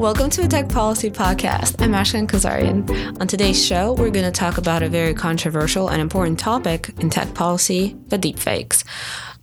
Welcome 0.00 0.30
to 0.30 0.44
a 0.44 0.48
Tech 0.48 0.70
Policy 0.70 1.10
Podcast. 1.10 1.82
I'm 1.82 1.92
Ashkhen 1.92 2.26
Kazaryan. 2.26 3.20
On 3.20 3.26
today's 3.26 3.62
show, 3.62 3.92
we're 3.92 4.08
going 4.08 4.24
to 4.24 4.30
talk 4.30 4.56
about 4.56 4.82
a 4.82 4.88
very 4.88 5.12
controversial 5.12 5.88
and 5.88 6.00
important 6.00 6.38
topic 6.38 6.88
in 7.00 7.10
tech 7.10 7.34
policy 7.34 7.94
the 8.06 8.18
deepfakes. 8.18 8.82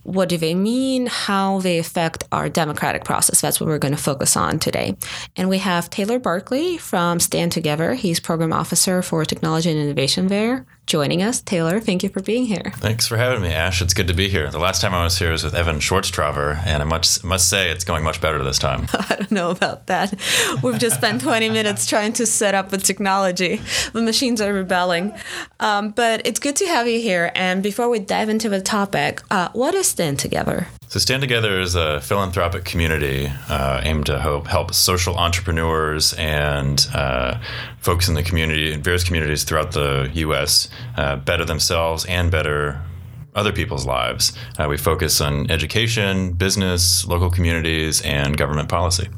What 0.02 0.28
do 0.28 0.36
they 0.36 0.56
mean? 0.56 1.06
How 1.06 1.60
they 1.60 1.78
affect 1.78 2.24
our 2.32 2.48
democratic 2.48 3.04
process? 3.04 3.40
That's 3.40 3.60
what 3.60 3.68
we're 3.68 3.78
going 3.78 3.94
to 3.94 4.02
focus 4.02 4.36
on 4.36 4.58
today. 4.58 4.96
And 5.36 5.48
we 5.48 5.58
have 5.58 5.90
Taylor 5.90 6.18
Barkley 6.18 6.76
from 6.76 7.20
Stand 7.20 7.52
Together. 7.52 7.94
He's 7.94 8.18
program 8.18 8.52
officer 8.52 9.00
for 9.00 9.24
technology 9.24 9.70
and 9.70 9.78
innovation 9.78 10.26
there 10.26 10.66
joining 10.88 11.22
us. 11.22 11.40
Taylor, 11.40 11.78
thank 11.78 12.02
you 12.02 12.08
for 12.08 12.20
being 12.20 12.46
here. 12.46 12.72
Thanks 12.76 13.06
for 13.06 13.16
having 13.16 13.42
me, 13.42 13.52
Ash. 13.52 13.80
It's 13.80 13.94
good 13.94 14.08
to 14.08 14.14
be 14.14 14.28
here. 14.28 14.50
The 14.50 14.58
last 14.58 14.80
time 14.80 14.94
I 14.94 15.04
was 15.04 15.18
here 15.18 15.30
was 15.30 15.44
with 15.44 15.54
Evan 15.54 15.76
Swarztrauber, 15.76 16.56
and 16.66 16.82
I 16.82 16.86
must, 16.86 17.22
must 17.22 17.48
say 17.48 17.70
it's 17.70 17.84
going 17.84 18.02
much 18.02 18.20
better 18.20 18.42
this 18.42 18.58
time. 18.58 18.88
I 18.92 19.16
don't 19.16 19.30
know 19.30 19.50
about 19.50 19.86
that. 19.86 20.14
We've 20.62 20.78
just 20.78 20.96
spent 20.96 21.20
20 21.20 21.50
minutes 21.50 21.86
trying 21.86 22.14
to 22.14 22.26
set 22.26 22.54
up 22.54 22.70
the 22.70 22.78
technology. 22.78 23.60
The 23.92 24.02
machines 24.02 24.40
are 24.40 24.52
rebelling. 24.52 25.12
Um, 25.60 25.90
but 25.90 26.26
it's 26.26 26.40
good 26.40 26.56
to 26.56 26.66
have 26.66 26.88
you 26.88 27.00
here. 27.00 27.30
And 27.34 27.62
before 27.62 27.88
we 27.88 27.98
dive 27.98 28.28
into 28.28 28.48
the 28.48 28.60
topic, 28.60 29.22
uh, 29.30 29.50
what 29.52 29.74
is 29.74 29.86
Stand 29.86 30.18
Together? 30.18 30.68
So, 30.88 30.98
Stand 30.98 31.20
Together 31.20 31.60
is 31.60 31.74
a 31.74 32.00
philanthropic 32.00 32.64
community 32.64 33.30
uh, 33.50 33.82
aimed 33.84 34.06
to 34.06 34.18
help, 34.18 34.46
help 34.46 34.72
social 34.72 35.16
entrepreneurs 35.16 36.14
and 36.14 36.88
uh, 36.94 37.38
folks 37.78 38.08
in 38.08 38.14
the 38.14 38.22
community, 38.22 38.72
in 38.72 38.82
various 38.82 39.04
communities 39.04 39.44
throughout 39.44 39.72
the 39.72 40.10
U.S., 40.14 40.70
uh, 40.96 41.16
better 41.16 41.44
themselves 41.44 42.06
and 42.06 42.30
better 42.30 42.80
other 43.34 43.52
people's 43.52 43.84
lives. 43.84 44.32
Uh, 44.58 44.66
we 44.66 44.78
focus 44.78 45.20
on 45.20 45.50
education, 45.50 46.32
business, 46.32 47.06
local 47.06 47.30
communities, 47.30 48.00
and 48.00 48.38
government 48.38 48.70
policy. 48.70 49.08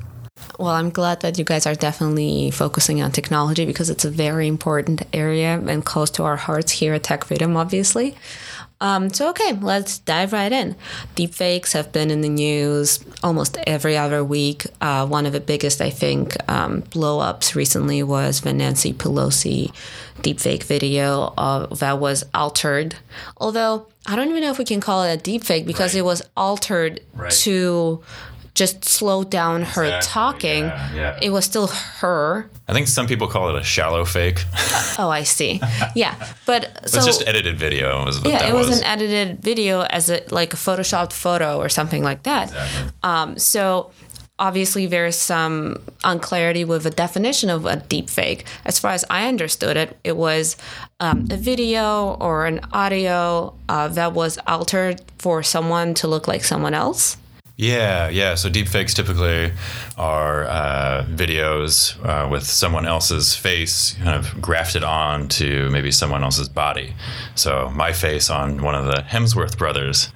Well, 0.58 0.74
I'm 0.74 0.90
glad 0.90 1.20
that 1.20 1.38
you 1.38 1.44
guys 1.44 1.66
are 1.66 1.77
definitely 1.77 2.50
focusing 2.50 3.00
on 3.00 3.12
technology 3.12 3.64
because 3.64 3.90
it's 3.90 4.05
a 4.05 4.10
very 4.10 4.48
important 4.48 5.02
area 5.12 5.58
and 5.58 5.84
close 5.84 6.10
to 6.12 6.24
our 6.24 6.36
hearts 6.36 6.72
here 6.72 6.94
at 6.94 7.05
Tech 7.05 7.24
Freedom, 7.24 7.56
obviously. 7.56 8.16
Um, 8.81 9.11
so, 9.11 9.28
okay, 9.31 9.53
let's 9.53 9.98
dive 9.98 10.33
right 10.33 10.50
in. 10.50 10.75
Deepfakes 11.14 11.73
have 11.73 11.92
been 11.92 12.11
in 12.11 12.23
the 12.23 12.28
news 12.28 13.05
almost 13.23 13.59
every 13.67 13.97
other 13.97 14.25
week. 14.25 14.67
Uh, 14.81 15.06
one 15.06 15.27
of 15.27 15.33
the 15.33 15.41
biggest, 15.41 15.81
I 15.83 15.91
think, 15.91 16.36
um, 16.50 16.81
blow 16.81 17.20
ups 17.20 17.55
recently 17.55 18.03
was 18.03 18.41
the 18.41 18.55
Nancy 18.55 18.95
Pelosi 18.95 19.73
deepfake 20.23 20.62
video 20.62 21.34
uh, 21.36 21.67
that 21.77 21.98
was 21.98 22.25
altered. 22.33 22.97
Although, 23.36 23.86
I 24.06 24.17
don't 24.17 24.28
even 24.31 24.42
know 24.42 24.51
if 24.51 24.58
we 24.58 24.64
can 24.64 24.81
call 24.81 25.03
it 25.03 25.14
a 25.14 25.31
deepfake 25.31 25.67
because 25.67 25.95
right. 25.95 26.01
it 26.01 26.05
was 26.05 26.23
altered 26.36 27.01
right. 27.14 27.31
to 27.31 28.03
just 28.54 28.84
slowed 28.84 29.30
down 29.30 29.62
her 29.62 29.84
exactly, 29.84 30.08
talking. 30.08 30.64
Yeah, 30.64 30.94
yeah. 30.94 31.18
It 31.22 31.30
was 31.30 31.44
still 31.44 31.68
her. 31.68 32.50
I 32.68 32.72
think 32.72 32.88
some 32.88 33.06
people 33.06 33.26
call 33.26 33.54
it 33.54 33.60
a 33.60 33.64
shallow 33.64 34.04
fake. 34.04 34.44
oh, 34.98 35.08
I 35.10 35.22
see. 35.22 35.60
Yeah, 35.94 36.14
but 36.46 36.88
so 36.88 36.98
it's 36.98 37.06
just 37.06 37.26
edited 37.26 37.58
video. 37.58 38.04
Was 38.04 38.24
yeah, 38.24 38.48
it 38.48 38.54
was, 38.54 38.68
was, 38.68 38.78
an 38.78 38.84
edited 38.84 39.42
video 39.42 39.82
as 39.82 40.10
a 40.10 40.22
like 40.30 40.52
a 40.52 40.56
photoshopped 40.56 41.12
photo 41.12 41.58
or 41.58 41.68
something 41.68 42.02
like 42.02 42.24
that. 42.24 42.48
Exactly. 42.48 42.92
Um, 43.02 43.38
so 43.38 43.90
obviously 44.40 44.86
there's 44.86 45.16
some 45.16 45.76
unclarity 46.02 46.64
with 46.64 46.82
the 46.82 46.90
definition 46.90 47.50
of 47.50 47.66
a 47.66 47.76
deep 47.76 48.08
fake. 48.08 48.46
As 48.64 48.78
far 48.78 48.92
as 48.92 49.04
I 49.10 49.28
understood 49.28 49.76
it, 49.76 49.96
it 50.02 50.16
was 50.16 50.56
um, 50.98 51.28
a 51.30 51.36
video 51.36 52.14
or 52.14 52.46
an 52.46 52.60
audio 52.72 53.54
uh, 53.68 53.88
that 53.88 54.14
was 54.14 54.38
altered 54.46 55.02
for 55.18 55.42
someone 55.42 55.94
to 55.94 56.08
look 56.08 56.26
like 56.26 56.42
someone 56.42 56.74
else. 56.74 57.18
Yeah, 57.61 58.08
yeah. 58.08 58.36
So 58.36 58.48
deepfakes 58.48 58.94
typically 58.94 59.53
are 59.98 60.44
uh, 60.44 61.05
videos 61.11 61.94
uh, 62.02 62.27
with 62.27 62.45
someone 62.45 62.86
else's 62.86 63.36
face 63.36 63.92
kind 64.02 64.17
of 64.17 64.40
grafted 64.40 64.83
on 64.83 65.29
to 65.29 65.68
maybe 65.68 65.90
someone 65.90 66.24
else's 66.24 66.48
body. 66.48 66.95
So 67.34 67.68
my 67.68 67.92
face 67.92 68.30
on 68.30 68.62
one 68.62 68.74
of 68.74 68.86
the 68.86 69.02
Hemsworth 69.02 69.58
brothers' 69.58 70.08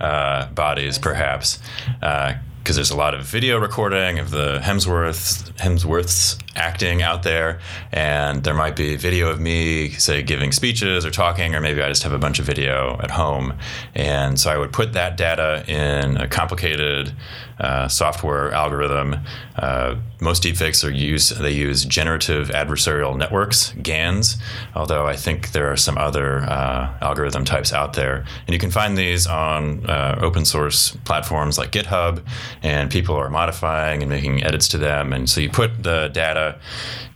uh, 0.00 0.46
bodies, 0.52 0.96
perhaps, 0.96 1.58
uh, 2.02 2.34
because 2.60 2.76
there's 2.76 2.92
a 2.92 2.96
lot 2.96 3.14
of 3.14 3.24
video 3.24 3.58
recording 3.58 4.20
of 4.20 4.30
the 4.30 4.60
Hemsworths 4.62 5.50
Hemsworths 5.54 6.40
acting 6.56 7.02
out 7.02 7.22
there, 7.22 7.60
and 7.92 8.44
there 8.44 8.54
might 8.54 8.76
be 8.76 8.96
video 8.96 9.30
of 9.30 9.40
me, 9.40 9.90
say, 9.90 10.22
giving 10.22 10.52
speeches 10.52 11.06
or 11.06 11.10
talking, 11.10 11.54
or 11.54 11.60
maybe 11.60 11.82
I 11.82 11.88
just 11.88 12.02
have 12.02 12.12
a 12.12 12.18
bunch 12.18 12.38
of 12.38 12.44
video 12.44 12.98
at 13.02 13.10
home, 13.10 13.54
and 13.94 14.38
so 14.38 14.50
I 14.50 14.58
would 14.58 14.72
put 14.72 14.92
that 14.92 15.16
data 15.16 15.64
in 15.66 16.16
a 16.16 16.28
complicated 16.28 17.12
uh, 17.58 17.86
software 17.86 18.50
algorithm. 18.52 19.16
Uh, 19.56 19.96
most 20.20 20.42
deepfakes 20.42 20.86
are 20.86 20.90
used; 20.90 21.38
they 21.38 21.52
use 21.52 21.84
generative 21.84 22.48
adversarial 22.48 23.16
networks 23.16 23.72
(GANs). 23.82 24.36
Although 24.74 25.06
I 25.06 25.16
think 25.16 25.52
there 25.52 25.70
are 25.70 25.76
some 25.76 25.96
other 25.96 26.40
uh, 26.40 26.92
algorithm 27.00 27.44
types 27.44 27.72
out 27.72 27.92
there, 27.92 28.24
and 28.46 28.54
you 28.54 28.58
can 28.58 28.70
find 28.70 28.96
these 28.98 29.26
on 29.26 29.88
uh, 29.88 30.18
open 30.20 30.44
source 30.44 30.96
platforms 31.04 31.56
like 31.58 31.70
GitHub, 31.70 32.22
and 32.62 32.90
people 32.90 33.14
are 33.14 33.30
modifying 33.30 34.02
and 34.02 34.10
making 34.10 34.42
edits 34.42 34.68
to 34.68 34.78
them. 34.78 35.12
And 35.12 35.28
so 35.28 35.40
you 35.40 35.50
put 35.50 35.82
the 35.82 36.08
data 36.08 36.41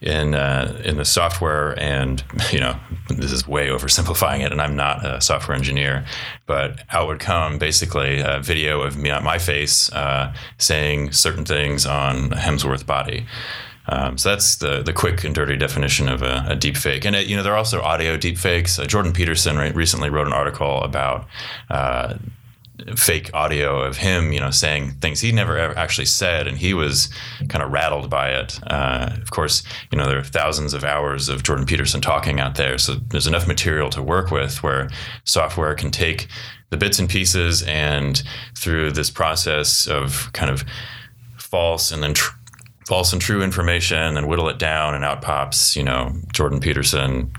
in 0.00 0.34
uh, 0.34 0.80
in 0.84 0.96
the 0.96 1.04
software, 1.04 1.78
and 1.80 2.22
you 2.52 2.60
know 2.60 2.76
this 3.08 3.32
is 3.32 3.46
way 3.46 3.68
oversimplifying 3.68 4.44
it, 4.44 4.52
and 4.52 4.60
I'm 4.60 4.76
not 4.76 5.04
a 5.04 5.20
software 5.20 5.56
engineer, 5.56 6.04
but 6.46 6.82
out 6.90 7.08
would 7.08 7.20
come 7.20 7.58
basically 7.58 8.20
a 8.20 8.40
video 8.40 8.82
of 8.82 8.96
me 8.96 9.10
on 9.10 9.24
my 9.24 9.38
face 9.38 9.90
uh, 9.92 10.34
saying 10.58 11.12
certain 11.12 11.44
things 11.44 11.86
on 11.86 12.30
Hemsworth 12.30 12.86
body. 12.86 13.26
Um, 13.88 14.18
so 14.18 14.30
that's 14.30 14.56
the 14.56 14.82
the 14.82 14.92
quick 14.92 15.24
and 15.24 15.34
dirty 15.34 15.56
definition 15.56 16.08
of 16.08 16.22
a, 16.22 16.44
a 16.48 16.56
deep 16.56 16.76
fake. 16.76 17.04
And 17.04 17.14
it, 17.14 17.26
you 17.26 17.36
know 17.36 17.42
there 17.42 17.52
are 17.52 17.58
also 17.58 17.80
audio 17.82 18.16
deep 18.16 18.38
fakes. 18.38 18.78
Uh, 18.78 18.86
Jordan 18.86 19.12
Peterson 19.12 19.56
right, 19.56 19.74
recently 19.74 20.10
wrote 20.10 20.26
an 20.26 20.32
article 20.32 20.82
about 20.82 21.26
uh, 21.70 22.14
fake 22.96 23.30
audio 23.32 23.80
of 23.80 23.96
him, 23.96 24.32
you 24.32 24.40
know, 24.40 24.50
saying 24.50 24.92
things 25.00 25.20
he 25.20 25.32
never 25.32 25.56
ever 25.56 25.76
actually 25.78 26.06
said, 26.06 26.46
and 26.46 26.58
he 26.58 26.74
was 26.74 27.08
kind 27.48 27.62
of 27.62 27.72
rattled 27.72 28.10
by 28.10 28.30
it. 28.30 28.60
Uh, 28.66 29.10
of 29.20 29.30
course, 29.30 29.62
you 29.90 29.98
know, 29.98 30.06
there 30.06 30.18
are 30.18 30.24
thousands 30.24 30.74
of 30.74 30.84
hours 30.84 31.28
of 31.28 31.42
Jordan 31.42 31.66
Peterson 31.66 32.00
talking 32.00 32.40
out 32.40 32.56
there, 32.56 32.78
so 32.78 32.94
there's 32.94 33.26
enough 33.26 33.46
material 33.46 33.90
to 33.90 34.02
work 34.02 34.30
with 34.30 34.62
where 34.62 34.90
software 35.24 35.74
can 35.74 35.90
take 35.90 36.28
the 36.70 36.76
bits 36.76 36.98
and 36.98 37.08
pieces 37.08 37.62
and 37.62 38.22
through 38.56 38.92
this 38.92 39.10
process 39.10 39.86
of 39.86 40.30
kind 40.32 40.50
of 40.50 40.64
false 41.38 41.92
and 41.92 42.02
then 42.02 42.12
tr- 42.14 42.34
false 42.86 43.12
and 43.12 43.22
true 43.22 43.42
information 43.42 44.16
and 44.16 44.28
whittle 44.28 44.48
it 44.48 44.58
down 44.58 44.94
and 44.94 45.04
out 45.04 45.22
pops, 45.22 45.76
you 45.76 45.82
know, 45.82 46.12
Jordan 46.32 46.60
Peterson 46.60 47.32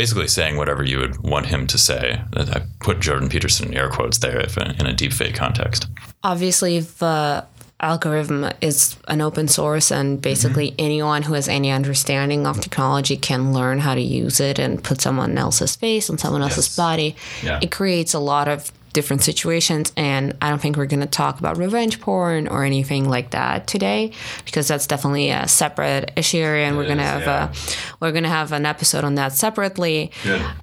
basically 0.00 0.26
saying 0.26 0.56
whatever 0.56 0.82
you 0.82 0.98
would 0.98 1.18
want 1.18 1.44
him 1.44 1.66
to 1.66 1.76
say. 1.76 2.22
I 2.34 2.62
put 2.78 3.00
Jordan 3.00 3.28
Peterson 3.28 3.68
in 3.68 3.76
air 3.76 3.90
quotes 3.90 4.16
there 4.16 4.40
if, 4.40 4.56
in 4.56 4.86
a 4.86 4.94
deepfake 4.94 5.34
context. 5.34 5.88
Obviously, 6.24 6.80
the 6.80 7.44
algorithm 7.80 8.50
is 8.62 8.96
an 9.08 9.20
open 9.20 9.46
source, 9.46 9.92
and 9.92 10.22
basically 10.22 10.68
mm-hmm. 10.68 10.86
anyone 10.86 11.22
who 11.22 11.34
has 11.34 11.48
any 11.48 11.70
understanding 11.70 12.46
of 12.46 12.62
technology 12.62 13.14
can 13.14 13.52
learn 13.52 13.78
how 13.78 13.94
to 13.94 14.00
use 14.00 14.40
it 14.40 14.58
and 14.58 14.82
put 14.82 15.02
someone 15.02 15.36
else's 15.36 15.76
face 15.76 16.08
on 16.08 16.16
someone 16.16 16.40
else's 16.40 16.68
yes. 16.68 16.76
body. 16.76 17.14
Yeah. 17.42 17.60
It 17.60 17.70
creates 17.70 18.14
a 18.14 18.20
lot 18.20 18.48
of 18.48 18.72
different 18.92 19.22
situations 19.22 19.92
and 19.96 20.36
i 20.40 20.48
don't 20.48 20.60
think 20.60 20.76
we're 20.76 20.86
going 20.86 21.00
to 21.00 21.06
talk 21.06 21.38
about 21.38 21.56
revenge 21.56 22.00
porn 22.00 22.48
or 22.48 22.64
anything 22.64 23.08
like 23.08 23.30
that 23.30 23.66
today 23.66 24.12
because 24.44 24.68
that's 24.68 24.86
definitely 24.86 25.30
a 25.30 25.46
separate 25.48 26.10
issue 26.16 26.38
area, 26.38 26.66
and 26.66 26.74
it 26.74 26.78
we're 26.78 26.86
going 26.86 26.98
to 26.98 27.04
have 27.04 27.22
yeah. 27.22 27.52
a 27.52 27.96
we're 28.00 28.12
going 28.12 28.24
to 28.24 28.28
have 28.28 28.52
an 28.52 28.66
episode 28.66 29.04
on 29.04 29.14
that 29.14 29.32
separately. 29.32 30.10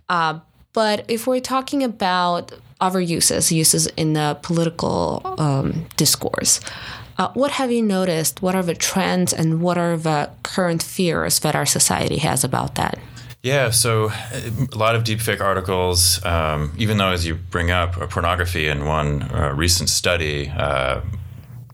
Uh, 0.09 0.39
but 0.73 1.05
if 1.07 1.27
we're 1.27 1.39
talking 1.39 1.83
about 1.83 2.51
other 2.79 3.01
uses 3.01 3.51
uses 3.51 3.87
in 3.87 4.13
the 4.13 4.37
political 4.41 5.21
um, 5.39 5.85
discourse 5.95 6.59
uh, 7.17 7.31
what 7.33 7.51
have 7.51 7.71
you 7.71 7.81
noticed? 7.81 8.41
What 8.43 8.53
are 8.53 8.61
the 8.61 8.75
trends 8.75 9.33
and 9.33 9.59
what 9.59 9.77
are 9.77 9.97
the 9.97 10.29
current 10.43 10.83
fears 10.83 11.39
that 11.39 11.55
our 11.55 11.65
society 11.65 12.17
has 12.17 12.43
about 12.43 12.75
that 12.75 12.99
yeah, 13.43 13.69
so 13.69 14.09
a 14.09 14.77
lot 14.77 14.95
of 14.95 15.03
deepfake 15.03 15.41
articles, 15.41 16.23
um, 16.25 16.73
even 16.77 16.97
though 16.97 17.11
as 17.11 17.25
you 17.25 17.35
bring 17.35 17.71
up 17.71 17.93
pornography 18.09 18.67
in 18.67 18.85
one 18.85 19.23
uh, 19.31 19.53
recent 19.55 19.89
study, 19.89 20.49
uh, 20.49 21.01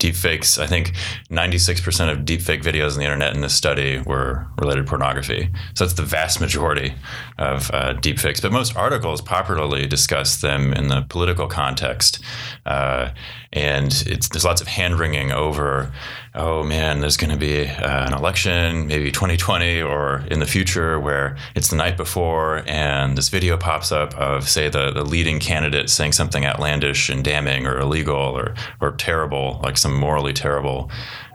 deepfakes, 0.04 0.62
I 0.62 0.68
think 0.68 0.94
96% 1.30 2.12
of 2.12 2.20
deepfake 2.20 2.62
videos 2.62 2.94
on 2.94 2.98
the 3.00 3.06
internet 3.06 3.34
in 3.34 3.42
this 3.42 3.56
study 3.56 4.00
were 4.06 4.46
related 4.58 4.86
to 4.86 4.90
pornography. 4.90 5.50
So 5.76 5.86
that's 5.86 5.96
the 5.96 6.04
vast 6.04 6.42
majority 6.42 6.94
of 7.38 7.72
uh, 7.72 7.94
deepfakes. 7.94 8.42
But 8.42 8.52
most 8.52 8.76
articles 8.76 9.22
popularly 9.22 9.88
discuss 9.88 10.42
them 10.42 10.74
in 10.74 10.90
the 10.90 11.06
political 11.08 11.48
context. 11.48 12.20
Uh, 12.66 13.12
and 13.54 13.92
there's 13.92 14.44
lots 14.44 14.62
of 14.62 14.68
hand 14.68 15.00
wringing 15.00 15.32
over, 15.32 15.94
oh 16.34 16.64
man, 16.64 17.00
there's 17.02 17.18
going 17.18 17.30
to 17.30 17.38
be 17.38 17.68
uh, 17.68 18.08
an 18.08 18.14
election, 18.14 18.88
maybe 18.88 19.12
2020 19.12 19.82
or 19.82 20.24
in 20.32 20.40
the 20.40 20.46
future, 20.48 21.00
where 21.00 21.38
it's 21.56 21.70
the 21.70 21.76
night 21.76 21.96
before, 21.96 22.64
and 22.68 23.16
this 23.16 23.30
video 23.30 23.56
pops 23.56 23.92
up 23.92 24.16
of, 24.16 24.50
say, 24.50 24.70
the, 24.70 24.92
the 24.92 25.06
leading 25.06 25.40
candidate 25.40 25.90
saying 25.90 26.14
something 26.14 26.46
outlandish 26.46 27.10
and 27.10 27.24
damning 27.24 27.68
or 27.68 27.78
illegal 27.78 28.16
or, 28.16 28.56
or 28.82 28.94
terrible, 28.94 29.60
like 29.62 29.78
some 29.78 29.93
morally 29.94 30.34
terrible 30.34 30.92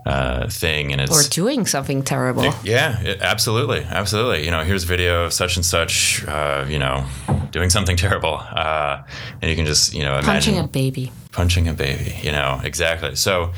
uh, 0.09 0.49
thing, 0.49 0.93
and 0.93 1.01
it's 1.01 1.27
or 1.27 1.31
doing 1.31 1.67
something 1.67 2.03
terrible. 2.03 2.45
Yeah, 2.65 3.01
it, 3.03 3.21
absolutely, 3.21 3.81
absolutely. 3.81 4.45
You 4.45 4.51
know, 4.51 4.65
here's 4.65 4.85
a 4.85 4.87
video 4.87 5.25
of 5.25 5.33
such 5.33 5.57
and 5.57 5.65
such. 5.65 6.25
Uh, 6.27 6.65
you 6.69 6.79
know, 6.79 7.05
doing 7.51 7.69
something 7.69 7.97
terrible, 8.07 8.39
uh, 8.39 9.03
and 9.43 9.51
you 9.51 9.57
can 9.57 9.67
just 9.67 9.93
you 9.93 10.03
know 10.03 10.13
imagine 10.19 10.55
punching 10.55 10.59
a 10.59 10.67
baby. 10.67 11.13
Punching 11.33 11.69
a 11.69 11.75
baby. 11.75 12.17
You 12.23 12.33
know 12.33 12.61
exactly. 12.65 13.17
So 13.17 13.53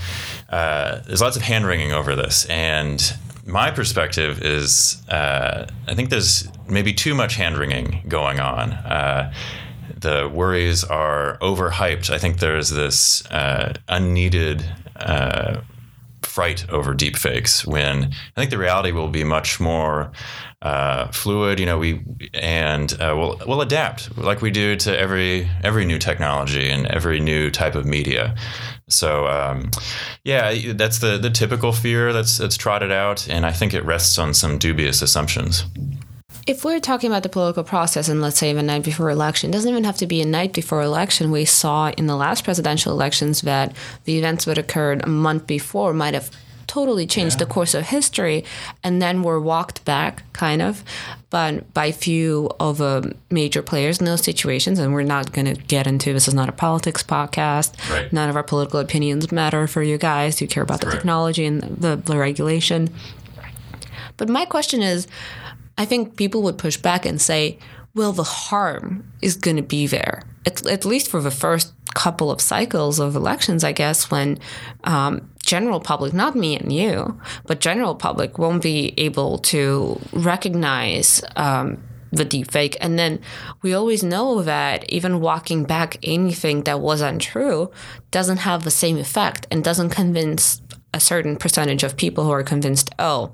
uh, 0.49 1.00
there's 1.06 1.20
lots 1.20 1.37
of 1.37 1.43
hand 1.43 1.67
wringing 1.67 1.93
over 1.93 2.17
this, 2.17 2.47
and 2.47 3.00
my 3.47 3.70
perspective 3.70 4.43
is 4.43 5.02
uh, 5.08 5.67
I 5.87 5.94
think 5.94 6.11
there's 6.11 6.49
maybe 6.69 6.93
too 6.93 7.14
much 7.14 7.37
hand 7.37 7.58
wringing 7.58 8.02
going 8.08 8.41
on. 8.41 8.73
The 10.00 10.31
worries 10.32 10.82
are 10.82 11.37
overhyped. 11.43 12.11
I 12.11 12.19
think 12.19 12.38
there's 12.38 12.70
this 12.70 13.25
uh, 13.26 13.75
unneeded 13.88 14.64
uh, 14.97 15.61
fright 16.23 16.69
over 16.70 16.94
deepfakes 16.94 17.67
when 17.67 18.05
I 18.05 18.41
think 18.41 18.50
the 18.50 18.58
reality 18.58 18.93
will 18.93 19.08
be 19.08 19.25
much 19.25 19.61
more 19.61 20.12
uh, 20.62 21.08
fluid. 21.08 21.58
You 21.61 21.67
know, 21.67 21.79
we 21.79 22.00
and 22.35 22.93
uh, 22.94 23.14
we'll 23.17 23.41
we'll 23.47 23.61
adapt 23.61 24.17
like 24.17 24.41
we 24.41 24.50
do 24.50 24.76
to 24.76 24.99
every 24.99 25.49
every 25.62 25.85
new 25.85 25.99
technology 25.99 26.69
and 26.70 26.87
every 26.87 27.20
new 27.20 27.50
type 27.50 27.75
of 27.75 27.85
media. 27.85 28.35
So 28.88 29.26
um, 29.26 29.70
yeah, 30.25 30.73
that's 30.73 30.99
the 30.99 31.19
the 31.19 31.31
typical 31.31 31.73
fear 31.73 32.12
that's 32.12 32.38
that's 32.38 32.56
trotted 32.56 32.93
out, 32.93 33.29
and 33.29 33.44
I 33.44 33.52
think 33.52 33.75
it 33.75 33.85
rests 33.85 34.19
on 34.19 34.35
some 34.35 34.58
dubious 34.58 35.02
assumptions. 35.02 35.64
If 36.46 36.64
we're 36.64 36.81
talking 36.81 37.10
about 37.10 37.22
the 37.22 37.28
political 37.28 37.64
process, 37.64 38.08
and 38.08 38.20
let's 38.20 38.38
say 38.38 38.52
the 38.52 38.62
night 38.62 38.82
before 38.82 39.10
election, 39.10 39.50
it 39.50 39.52
doesn't 39.52 39.70
even 39.70 39.84
have 39.84 39.98
to 39.98 40.06
be 40.06 40.20
a 40.20 40.26
night 40.26 40.52
before 40.52 40.82
election. 40.82 41.31
We 41.31 41.44
saw 41.44 41.90
in 41.90 42.06
the 42.06 42.16
last 42.16 42.44
presidential 42.44 42.92
elections 42.92 43.42
that 43.42 43.75
the 44.04 44.19
events 44.19 44.46
that 44.46 44.58
occurred 44.58 45.04
a 45.04 45.08
month 45.08 45.46
before 45.46 45.92
might 45.92 46.14
have 46.14 46.31
totally 46.70 47.04
changed 47.04 47.34
yeah. 47.34 47.46
the 47.46 47.52
course 47.52 47.75
of 47.75 47.88
history 47.88 48.44
and 48.84 49.02
then 49.02 49.25
were 49.25 49.40
walked 49.40 49.84
back 49.84 50.22
kind 50.32 50.62
of 50.62 50.84
but 51.28 51.75
by 51.75 51.90
few 51.90 52.48
of 52.60 52.78
the 52.78 53.12
major 53.28 53.60
players 53.60 53.98
in 53.98 54.04
those 54.04 54.22
situations 54.22 54.78
and 54.78 54.94
we're 54.94 55.02
not 55.02 55.32
going 55.32 55.52
to 55.52 55.60
get 55.62 55.88
into 55.88 56.12
this 56.12 56.28
is 56.28 56.34
not 56.34 56.48
a 56.48 56.52
politics 56.52 57.02
podcast 57.02 57.76
right. 57.90 58.12
none 58.12 58.28
of 58.28 58.37
our 58.37 58.44
political 58.44 58.78
opinions 58.78 59.32
matter 59.32 59.66
for 59.66 59.82
you 59.82 59.98
guys 59.98 60.38
who 60.38 60.46
care 60.46 60.62
about 60.62 60.75
That's 60.75 60.82
the 60.82 60.87
right. 60.90 60.96
technology 60.98 61.44
and 61.44 61.60
the, 61.60 61.96
the 61.96 62.16
regulation 62.16 62.88
but 64.16 64.28
my 64.28 64.44
question 64.44 64.81
is 64.81 65.08
i 65.81 65.85
think 65.85 66.17
people 66.17 66.43
would 66.43 66.59
push 66.59 66.77
back 66.77 67.03
and 67.06 67.21
say 67.21 67.59
well 67.94 68.12
the 68.12 68.31
harm 68.41 68.87
is 69.21 69.35
going 69.37 69.56
to 69.56 69.69
be 69.77 69.87
there 69.87 70.17
at, 70.47 70.67
at 70.67 70.85
least 70.85 71.11
for 71.11 71.21
the 71.21 71.31
first 71.31 71.73
couple 71.94 72.31
of 72.31 72.41
cycles 72.41 72.99
of 72.99 73.17
elections, 73.17 73.65
I 73.65 73.73
guess, 73.73 74.11
when 74.11 74.38
um, 74.85 75.31
general 75.44 75.81
public, 75.81 76.12
not 76.12 76.37
me 76.37 76.56
and 76.56 76.73
you, 76.73 77.21
but 77.47 77.61
general 77.61 77.94
public 77.94 78.38
won't 78.38 78.62
be 78.62 78.94
able 78.97 79.38
to 79.38 80.00
recognize 80.12 81.23
um, 81.37 81.83
the 82.12 82.25
deepfake. 82.25 82.76
And 82.81 82.99
then 82.99 83.21
we 83.62 83.75
always 83.75 84.03
know 84.03 84.43
that 84.43 84.91
even 84.91 85.21
walking 85.21 85.65
back 85.65 85.99
anything 86.03 86.62
that 86.65 86.81
was 86.81 87.00
untrue 87.00 87.71
doesn't 88.11 88.38
have 88.38 88.65
the 88.65 88.71
same 88.71 88.99
effect 88.99 89.47
and 89.50 89.62
doesn't 89.62 89.91
convince 89.91 90.61
a 90.92 91.00
certain 91.00 91.37
percentage 91.37 91.82
of 91.82 91.96
people 91.96 92.25
who 92.25 92.31
are 92.31 92.42
convinced, 92.42 92.90
oh, 92.98 93.32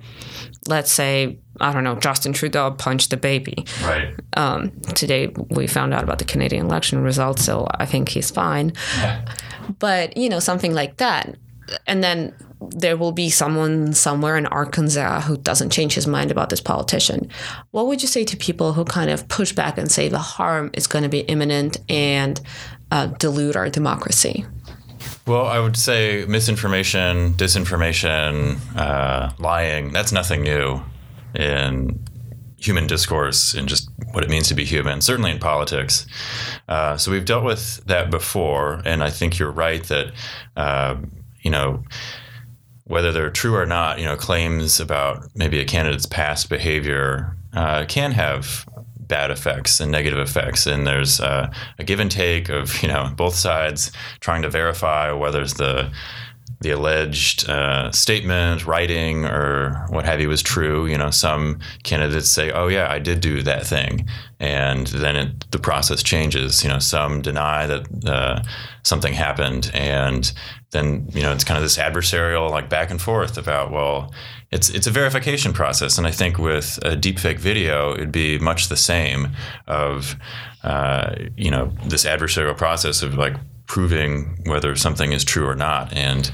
let's 0.67 0.93
say, 0.93 1.39
I 1.61 1.73
don't 1.73 1.85
know, 1.85 1.97
Justin 1.97 2.33
Trudeau 2.33 2.73
punched 2.73 3.13
a 3.13 3.17
baby. 3.17 3.65
Right. 3.83 4.15
Um, 4.37 4.73
today 4.95 5.35
we 5.51 5.67
found 5.67 5.95
out 5.95 6.05
about 6.05 6.19
the 6.19 6.25
Canadian 6.25 6.67
election 6.67 7.03
results, 7.03 7.45
so 7.45 7.67
I 7.71 7.87
think 7.87 8.11
he's 8.11 8.31
fine. 8.31 8.73
Yeah. 8.99 9.25
But, 9.81 10.17
you 10.17 10.29
know, 10.29 10.39
something 10.39 10.75
like 10.75 10.99
that. 10.99 11.37
And 11.89 12.05
then 12.05 12.33
there 12.61 12.97
will 12.97 13.13
be 13.13 13.31
someone 13.31 13.93
somewhere 13.93 14.37
in 14.37 14.47
Arkansas 14.47 15.23
who 15.23 15.37
doesn't 15.37 15.71
change 15.71 15.95
his 15.95 16.07
mind 16.07 16.31
about 16.31 16.51
this 16.51 16.61
politician. 16.61 17.29
What 17.73 17.87
would 17.87 18.01
you 18.01 18.09
say 18.09 18.25
to 18.25 18.37
people 18.37 18.73
who 18.73 18.85
kind 18.85 19.11
of 19.11 19.29
push 19.29 19.53
back 19.53 19.77
and 19.77 19.91
say 19.91 20.09
the 20.09 20.19
harm 20.19 20.71
is 20.73 20.87
going 20.87 21.03
to 21.03 21.09
be 21.09 21.21
imminent 21.21 21.79
and 21.89 22.41
uh, 22.91 23.07
dilute 23.07 23.57
our 23.57 23.69
democracy? 23.69 24.47
Well, 25.27 25.47
I 25.47 25.59
would 25.59 25.77
say 25.77 26.25
misinformation, 26.29 27.35
disinformation, 27.35 28.59
uh, 28.77 29.33
lying, 29.41 29.93
that's 29.93 30.13
nothing 30.13 30.43
new 30.43 30.81
in 31.35 31.99
human 32.59 32.87
discourse 32.87 33.53
and 33.53 33.69
just 33.69 33.91
what 34.13 34.23
it 34.23 34.31
means 34.31 34.47
to 34.49 34.55
be 34.55 34.65
human, 34.65 35.01
certainly 35.01 35.33
in 35.33 35.41
politics. 35.41 36.07
Uh, 36.69 36.97
so 36.97 37.11
we've 37.11 37.25
dealt 37.25 37.45
with 37.45 37.85
that 37.87 38.09
before, 38.09 38.81
and 38.85 39.03
I 39.03 39.11
think 39.11 39.37
you're 39.37 39.51
right 39.51 39.83
that, 39.85 40.13
uh, 40.57 40.97
you 41.41 41.51
know, 41.51 41.83
whether 42.85 43.11
they're 43.11 43.31
true 43.31 43.57
or 43.57 43.67
not, 43.67 43.99
you 43.99 44.05
know, 44.05 44.15
claims 44.15 44.79
about 44.79 45.27
maybe 45.35 45.59
a 45.59 45.65
candidate's 45.65 46.07
past 46.07 46.49
behavior 46.49 47.37
uh, 47.53 47.85
can 47.89 48.13
have 48.13 48.65
bad 49.09 49.31
effects 49.31 49.81
and 49.81 49.91
negative 49.91 50.19
effects. 50.19 50.67
And 50.67 50.87
there's 50.87 51.21
uh, 51.21 51.53
a 51.79 51.85
give 51.85 52.01
and 52.01 52.11
take 52.11 52.49
of 52.49 52.83
you 52.83 52.89
know 52.89 53.13
both 53.17 53.35
sides 53.35 53.93
trying 54.21 54.43
to 54.43 54.51
verify 54.51 55.13
whether 55.13 55.45
the 55.55 55.91
the 56.61 56.71
alleged 56.71 57.49
uh, 57.49 57.91
statement, 57.93 58.67
writing, 58.67 59.25
or 59.25 59.87
what 59.91 60.05
have 60.05 60.21
you 60.21 60.29
was 60.29 60.43
true. 60.43 60.87
You 60.87 60.97
know, 60.97 61.11
some 61.11 61.61
candidates 61.83 62.31
say, 62.31 62.51
"Oh 62.51 62.69
yeah, 62.69 62.91
I 62.91 62.99
did 62.99 63.21
do 63.21 63.43
that 63.43 63.67
thing," 63.67 64.09
and 64.41 64.87
then 64.89 65.17
it, 65.17 65.51
the 65.51 65.59
process 65.59 66.03
changes. 66.03 66.63
You 66.63 66.71
know, 66.71 66.79
some 66.79 67.23
deny 67.23 67.67
that 67.67 67.87
uh, 68.07 68.43
something 68.83 69.13
happened, 69.13 69.71
and 69.75 70.33
then 70.71 71.09
you 71.13 71.23
know 71.23 71.33
it's 71.33 71.45
kind 71.45 71.57
of 71.57 71.63
this 71.63 71.79
adversarial 71.79 72.51
like 72.51 72.69
back 72.69 72.91
and 72.91 73.01
forth 73.01 73.39
about 73.39 73.71
well 73.71 74.13
it's 74.51 74.69
it's 74.69 74.87
a 74.87 74.91
verification 74.91 75.53
process 75.53 75.97
and 75.97 76.07
i 76.07 76.11
think 76.11 76.39
with 76.39 76.79
a 76.83 76.97
deepfake 76.97 77.39
video 77.39 77.95
it'd 77.95 78.13
be 78.13 78.39
much 78.39 78.69
the 78.69 78.77
same 78.77 79.29
of 79.67 80.17
uh, 80.65 81.15
you 81.37 81.51
know 81.51 81.73
this 81.85 82.05
adversarial 82.05 82.57
process 82.57 83.03
of 83.03 83.15
like 83.15 83.37
proving 83.67 84.39
whether 84.47 84.75
something 84.77 85.13
is 85.13 85.25
true 85.25 85.47
or 85.47 85.55
not. 85.55 85.93
And 85.93 86.31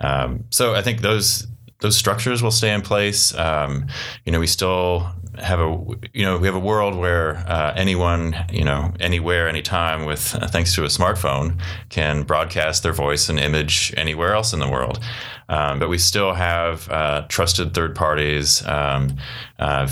um, 0.00 0.44
so 0.50 0.74
i 0.74 0.82
think 0.82 1.00
those 1.00 1.46
those 1.80 1.96
structures 1.96 2.42
will 2.42 2.50
stay 2.50 2.72
in 2.72 2.80
place. 2.80 3.34
Um, 3.36 3.86
you 4.24 4.32
know, 4.32 4.40
we 4.40 4.46
still 4.46 5.12
have 5.38 5.60
a 5.60 5.78
you 6.14 6.24
know 6.24 6.38
we 6.38 6.46
have 6.46 6.56
a 6.56 6.60
world 6.60 6.96
where 6.96 7.36
uh, 7.46 7.74
anyone 7.76 8.34
you 8.50 8.64
know 8.64 8.92
anywhere 9.00 9.48
anytime 9.48 10.06
with 10.06 10.34
uh, 10.34 10.46
thanks 10.46 10.74
to 10.74 10.84
a 10.84 10.86
smartphone 10.86 11.60
can 11.90 12.22
broadcast 12.22 12.82
their 12.82 12.94
voice 12.94 13.28
and 13.28 13.38
image 13.38 13.92
anywhere 13.96 14.32
else 14.32 14.52
in 14.52 14.60
the 14.60 14.68
world. 14.68 15.00
Um, 15.48 15.78
but 15.78 15.88
we 15.88 15.98
still 15.98 16.32
have 16.32 16.90
uh, 16.90 17.26
trusted 17.28 17.74
third 17.74 17.94
parties. 17.94 18.66
Um, 18.66 19.16
uh, 19.58 19.88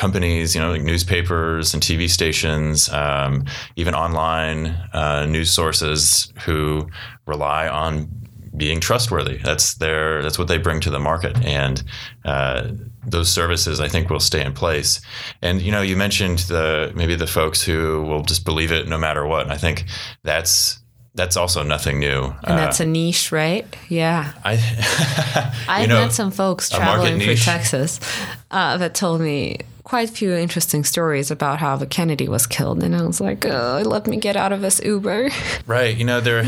companies, 0.00 0.54
you 0.54 0.60
know, 0.62 0.70
like 0.70 0.82
newspapers 0.82 1.74
and 1.74 1.82
TV 1.82 2.08
stations, 2.08 2.88
um, 2.88 3.44
even 3.76 3.94
online 3.94 4.68
uh, 4.94 5.26
news 5.26 5.50
sources 5.50 6.32
who 6.46 6.88
rely 7.26 7.68
on 7.68 8.08
being 8.56 8.80
trustworthy. 8.80 9.36
That's 9.36 9.74
their 9.74 10.22
that's 10.22 10.38
what 10.38 10.48
they 10.48 10.56
bring 10.56 10.80
to 10.80 10.90
the 10.90 10.98
market, 10.98 11.36
and 11.44 11.82
uh, 12.24 12.70
those 13.06 13.30
services 13.30 13.78
I 13.78 13.88
think 13.88 14.08
will 14.08 14.20
stay 14.20 14.42
in 14.42 14.54
place. 14.54 15.02
And 15.42 15.60
you 15.60 15.70
know, 15.70 15.82
you 15.82 15.96
mentioned 15.96 16.40
the 16.40 16.92
maybe 16.94 17.14
the 17.14 17.26
folks 17.26 17.62
who 17.62 18.02
will 18.02 18.22
just 18.22 18.46
believe 18.46 18.72
it 18.72 18.88
no 18.88 18.96
matter 18.96 19.26
what. 19.26 19.42
And 19.42 19.52
I 19.52 19.58
think 19.58 19.84
that's 20.24 20.80
that's 21.14 21.36
also 21.36 21.62
nothing 21.62 21.98
new. 21.98 22.22
And 22.44 22.58
that's 22.58 22.80
uh, 22.80 22.84
a 22.84 22.86
niche, 22.86 23.32
right? 23.32 23.66
Yeah. 23.90 24.32
I 24.44 25.54
I 25.68 25.86
know, 25.86 26.00
met 26.00 26.12
some 26.12 26.30
folks 26.30 26.70
traveling 26.70 27.20
through 27.20 27.36
Texas 27.36 28.00
uh, 28.50 28.78
that 28.78 28.94
told 28.94 29.20
me 29.20 29.58
quite 29.84 30.08
a 30.08 30.12
few 30.12 30.32
interesting 30.32 30.84
stories 30.84 31.30
about 31.30 31.58
how 31.58 31.76
the 31.76 31.86
Kennedy 31.86 32.28
was 32.28 32.46
killed, 32.46 32.82
and 32.82 32.94
I 32.94 33.02
was 33.02 33.20
like, 33.20 33.44
"Oh, 33.46 33.82
let 33.84 34.06
me 34.06 34.16
get 34.16 34.36
out 34.36 34.52
of 34.52 34.60
this 34.60 34.80
Uber." 34.84 35.30
Right. 35.66 35.96
You 35.96 36.04
know, 36.04 36.20
there. 36.20 36.40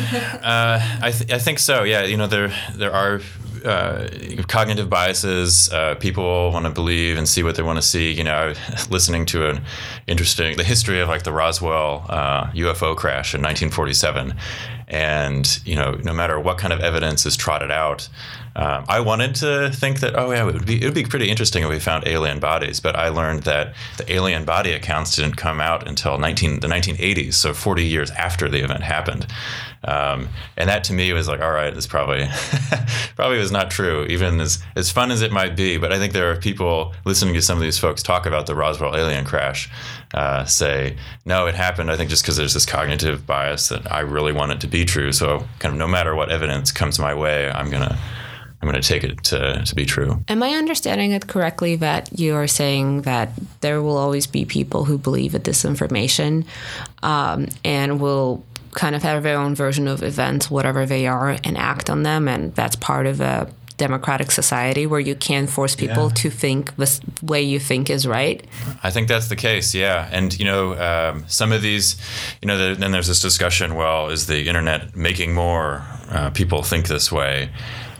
Uh, 0.42 0.80
I 1.00 1.12
th- 1.12 1.30
I 1.32 1.38
think 1.38 1.58
so. 1.58 1.84
Yeah. 1.84 2.04
You 2.04 2.16
know, 2.16 2.26
there 2.26 2.52
there 2.74 2.92
are 2.92 3.20
uh, 3.64 4.08
cognitive 4.48 4.90
biases. 4.90 5.72
Uh, 5.72 5.94
people 5.96 6.50
want 6.50 6.66
to 6.66 6.72
believe 6.72 7.16
and 7.16 7.28
see 7.28 7.42
what 7.42 7.54
they 7.54 7.62
want 7.62 7.78
to 7.78 7.82
see. 7.82 8.12
You 8.12 8.24
know, 8.24 8.54
listening 8.90 9.26
to 9.26 9.48
an 9.50 9.62
interesting 10.06 10.56
the 10.56 10.64
history 10.64 11.00
of 11.00 11.08
like 11.08 11.22
the 11.22 11.32
Roswell 11.32 12.06
uh, 12.08 12.46
UFO 12.52 12.96
crash 12.96 13.34
in 13.34 13.42
1947, 13.42 14.34
and 14.92 15.60
you 15.64 15.74
know, 15.74 15.92
no 16.04 16.12
matter 16.12 16.38
what 16.38 16.58
kind 16.58 16.72
of 16.72 16.80
evidence 16.80 17.24
is 17.24 17.34
trotted 17.36 17.70
out, 17.70 18.08
um, 18.54 18.84
I 18.86 19.00
wanted 19.00 19.34
to 19.36 19.70
think 19.70 20.00
that 20.00 20.14
oh 20.14 20.30
yeah, 20.30 20.46
it 20.46 20.52
would 20.52 20.66
be 20.66 20.80
it 20.80 20.84
would 20.84 20.94
be 20.94 21.04
pretty 21.04 21.30
interesting 21.30 21.64
if 21.64 21.70
we 21.70 21.78
found 21.78 22.06
alien 22.06 22.38
bodies, 22.38 22.78
but 22.78 22.94
I 22.94 23.08
learned 23.08 23.44
that 23.44 23.74
the 23.96 24.12
alien 24.12 24.44
body 24.44 24.72
accounts 24.72 25.16
didn't 25.16 25.36
come 25.36 25.60
out 25.60 25.88
until 25.88 26.18
19 26.18 26.60
the 26.60 26.68
1980s, 26.68 27.34
so 27.34 27.54
40 27.54 27.84
years 27.84 28.10
after 28.10 28.48
the 28.48 28.62
event 28.62 28.82
happened. 28.82 29.26
Um, 29.84 30.28
and 30.56 30.68
that 30.68 30.84
to 30.84 30.92
me 30.92 31.12
was 31.12 31.26
like, 31.26 31.40
all 31.40 31.50
right, 31.50 31.74
this 31.74 31.86
probably 31.86 32.28
probably 33.16 33.38
was 33.38 33.50
not 33.50 33.70
true, 33.70 34.04
even 34.04 34.40
as 34.40 34.62
as 34.76 34.92
fun 34.92 35.10
as 35.10 35.22
it 35.22 35.32
might 35.32 35.56
be. 35.56 35.78
But 35.78 35.92
I 35.92 35.98
think 35.98 36.12
there 36.12 36.30
are 36.30 36.36
people 36.36 36.94
listening 37.06 37.34
to 37.34 37.42
some 37.42 37.56
of 37.56 37.62
these 37.62 37.78
folks 37.78 38.02
talk 38.02 38.26
about 38.26 38.44
the 38.46 38.54
Roswell 38.54 38.94
alien 38.94 39.24
crash, 39.24 39.70
uh, 40.14 40.44
say, 40.44 40.96
no, 41.24 41.46
it 41.46 41.54
happened. 41.54 41.90
I 41.90 41.96
think 41.96 42.10
just 42.10 42.22
because 42.22 42.36
there's 42.36 42.54
this 42.54 42.66
cognitive 42.66 43.26
bias 43.26 43.68
that 43.68 43.90
I 43.90 44.00
really 44.00 44.32
want 44.32 44.52
it 44.52 44.60
to 44.60 44.66
be 44.66 44.84
true. 44.84 45.12
So 45.12 45.44
kind 45.58 45.72
of 45.72 45.78
no 45.78 45.88
matter 45.88 46.14
what 46.14 46.30
evidence 46.30 46.72
comes 46.72 46.98
my 46.98 47.14
way, 47.14 47.50
I'm 47.50 47.70
gonna 47.70 47.98
I'm 48.62 48.70
going 48.70 48.80
to 48.80 48.88
take 48.88 49.02
it 49.02 49.24
to, 49.24 49.64
to 49.64 49.74
be 49.74 49.84
true. 49.84 50.22
Am 50.28 50.40
I 50.40 50.50
understanding 50.50 51.10
it 51.10 51.26
correctly 51.26 51.74
that 51.76 52.16
you 52.16 52.36
are 52.36 52.46
saying 52.46 53.02
that 53.02 53.32
there 53.60 53.82
will 53.82 53.96
always 53.96 54.28
be 54.28 54.44
people 54.44 54.84
who 54.84 54.98
believe 54.98 55.34
in 55.34 55.42
disinformation 55.42 56.46
um, 57.02 57.48
and 57.64 58.00
will 58.00 58.44
kind 58.70 58.94
of 58.94 59.02
have 59.02 59.24
their 59.24 59.36
own 59.36 59.56
version 59.56 59.88
of 59.88 60.04
events, 60.04 60.48
whatever 60.48 60.86
they 60.86 61.08
are, 61.08 61.36
and 61.42 61.58
act 61.58 61.90
on 61.90 62.04
them, 62.04 62.28
and 62.28 62.54
that's 62.54 62.76
part 62.76 63.06
of 63.06 63.20
a 63.20 63.52
democratic 63.76 64.30
society 64.30 64.86
where 64.86 65.00
you 65.00 65.14
can't 65.14 65.48
force 65.48 65.74
people 65.74 66.08
yeah. 66.08 66.14
to 66.14 66.30
think 66.30 66.74
the 66.76 67.00
way 67.22 67.42
you 67.42 67.58
think 67.58 67.90
is 67.90 68.06
right? 68.06 68.46
I 68.82 68.90
think 68.90 69.08
that's 69.08 69.28
the 69.28 69.36
case, 69.36 69.74
yeah. 69.74 70.08
And, 70.12 70.38
you 70.38 70.44
know, 70.44 70.74
um, 70.78 71.24
some 71.28 71.52
of 71.52 71.62
these, 71.62 71.96
you 72.40 72.48
know, 72.48 72.58
the, 72.58 72.74
then 72.74 72.92
there's 72.92 73.08
this 73.08 73.20
discussion 73.20 73.74
well, 73.74 74.08
is 74.10 74.26
the 74.26 74.48
internet 74.48 74.96
making 74.96 75.34
more 75.34 75.82
uh, 76.10 76.30
people 76.30 76.62
think 76.62 76.88
this 76.88 77.10
way? 77.10 77.50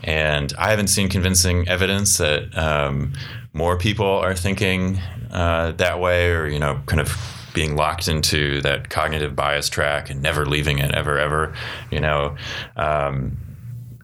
And 0.03 0.53
I 0.57 0.69
haven't 0.69 0.87
seen 0.87 1.09
convincing 1.09 1.67
evidence 1.67 2.17
that 2.17 2.55
um, 2.57 3.13
more 3.53 3.77
people 3.77 4.05
are 4.05 4.35
thinking 4.35 4.99
uh, 5.31 5.71
that 5.73 5.99
way 5.99 6.31
or, 6.31 6.47
you 6.47 6.59
know, 6.59 6.81
kind 6.85 6.99
of 6.99 7.15
being 7.53 7.75
locked 7.75 8.07
into 8.07 8.61
that 8.61 8.89
cognitive 8.89 9.35
bias 9.35 9.69
track 9.69 10.09
and 10.09 10.21
never 10.21 10.45
leaving 10.45 10.79
it 10.79 10.93
ever, 10.93 11.19
ever. 11.19 11.53
You 11.91 11.99
know, 11.99 12.35
um, 12.75 13.37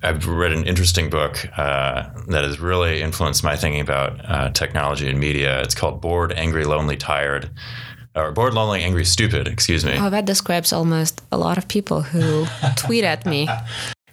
I've 0.01 0.27
read 0.27 0.53
an 0.53 0.65
interesting 0.65 1.09
book 1.09 1.45
uh, 1.57 2.09
that 2.27 2.43
has 2.43 2.59
really 2.59 3.01
influenced 3.01 3.43
my 3.43 3.55
thinking 3.55 3.81
about 3.81 4.29
uh, 4.29 4.49
technology 4.51 5.09
and 5.09 5.19
media. 5.19 5.61
It's 5.61 5.75
called 5.75 6.01
Bored, 6.01 6.31
Angry, 6.33 6.63
Lonely, 6.63 6.97
Tired. 6.97 7.49
Or 8.15 8.31
bored, 8.31 8.55
lonely, 8.55 8.81
angry, 8.81 9.05
stupid. 9.05 9.47
Excuse 9.47 9.85
me. 9.85 9.95
Oh, 9.97 10.09
that 10.09 10.25
describes 10.25 10.73
almost 10.73 11.21
a 11.31 11.37
lot 11.37 11.57
of 11.57 11.67
people 11.67 12.01
who 12.01 12.47
tweet 12.75 13.03
at 13.03 13.25
me. 13.25 13.47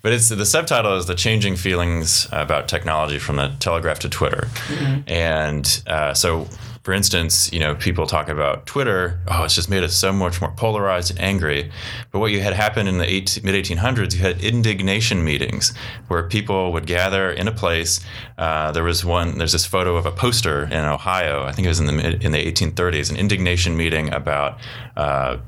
But 0.03 0.13
it's 0.13 0.29
the 0.29 0.47
subtitle 0.47 0.97
is 0.97 1.07
the 1.07 1.15
changing 1.15 1.57
feelings 1.57 2.29
about 2.31 2.69
technology 2.69 3.19
from 3.19 3.37
the 3.37 3.49
Telegraph 3.59 3.99
to 4.01 4.09
Twitter, 4.09 4.49
mm-hmm. 4.69 5.01
and 5.09 5.83
uh, 5.87 6.15
so 6.15 6.47
for 6.87 6.93
instance, 6.93 7.53
you 7.53 7.59
know, 7.59 7.75
people 7.75 8.07
talk 8.07 8.29
about 8.29 8.65
Twitter. 8.65 9.19
Oh, 9.27 9.43
it's 9.43 9.57
just 9.57 9.69
made 9.69 9.83
us 9.83 9.97
so 9.97 10.13
much 10.13 10.41
more 10.41 10.53
polarized 10.53 11.11
and 11.11 11.21
angry. 11.21 11.69
But 12.13 12.21
what 12.21 12.31
you 12.31 12.41
had 12.41 12.53
happen 12.53 12.87
in 12.87 12.99
the 12.99 13.07
mid 13.43 13.57
1800s, 13.57 14.15
you 14.15 14.21
had 14.21 14.41
indignation 14.41 15.25
meetings 15.25 15.75
where 16.07 16.29
people 16.29 16.73
would 16.73 16.87
gather 16.87 17.29
in 17.29 17.49
a 17.49 17.51
place. 17.51 17.99
Uh, 18.39 18.71
there 18.71 18.85
was 18.85 19.05
one. 19.05 19.37
There's 19.37 19.51
this 19.51 19.67
photo 19.67 19.97
of 19.97 20.07
a 20.07 20.13
poster 20.13 20.63
in 20.63 20.85
Ohio. 20.85 21.43
I 21.43 21.51
think 21.51 21.67
it 21.67 21.71
was 21.71 21.81
in 21.81 21.87
the 21.87 22.25
in 22.25 22.31
the 22.31 22.53
1830s. 22.53 23.11
An 23.11 23.17
indignation 23.17 23.77
meeting 23.77 24.15
about. 24.15 24.61
Uh, 24.97 25.39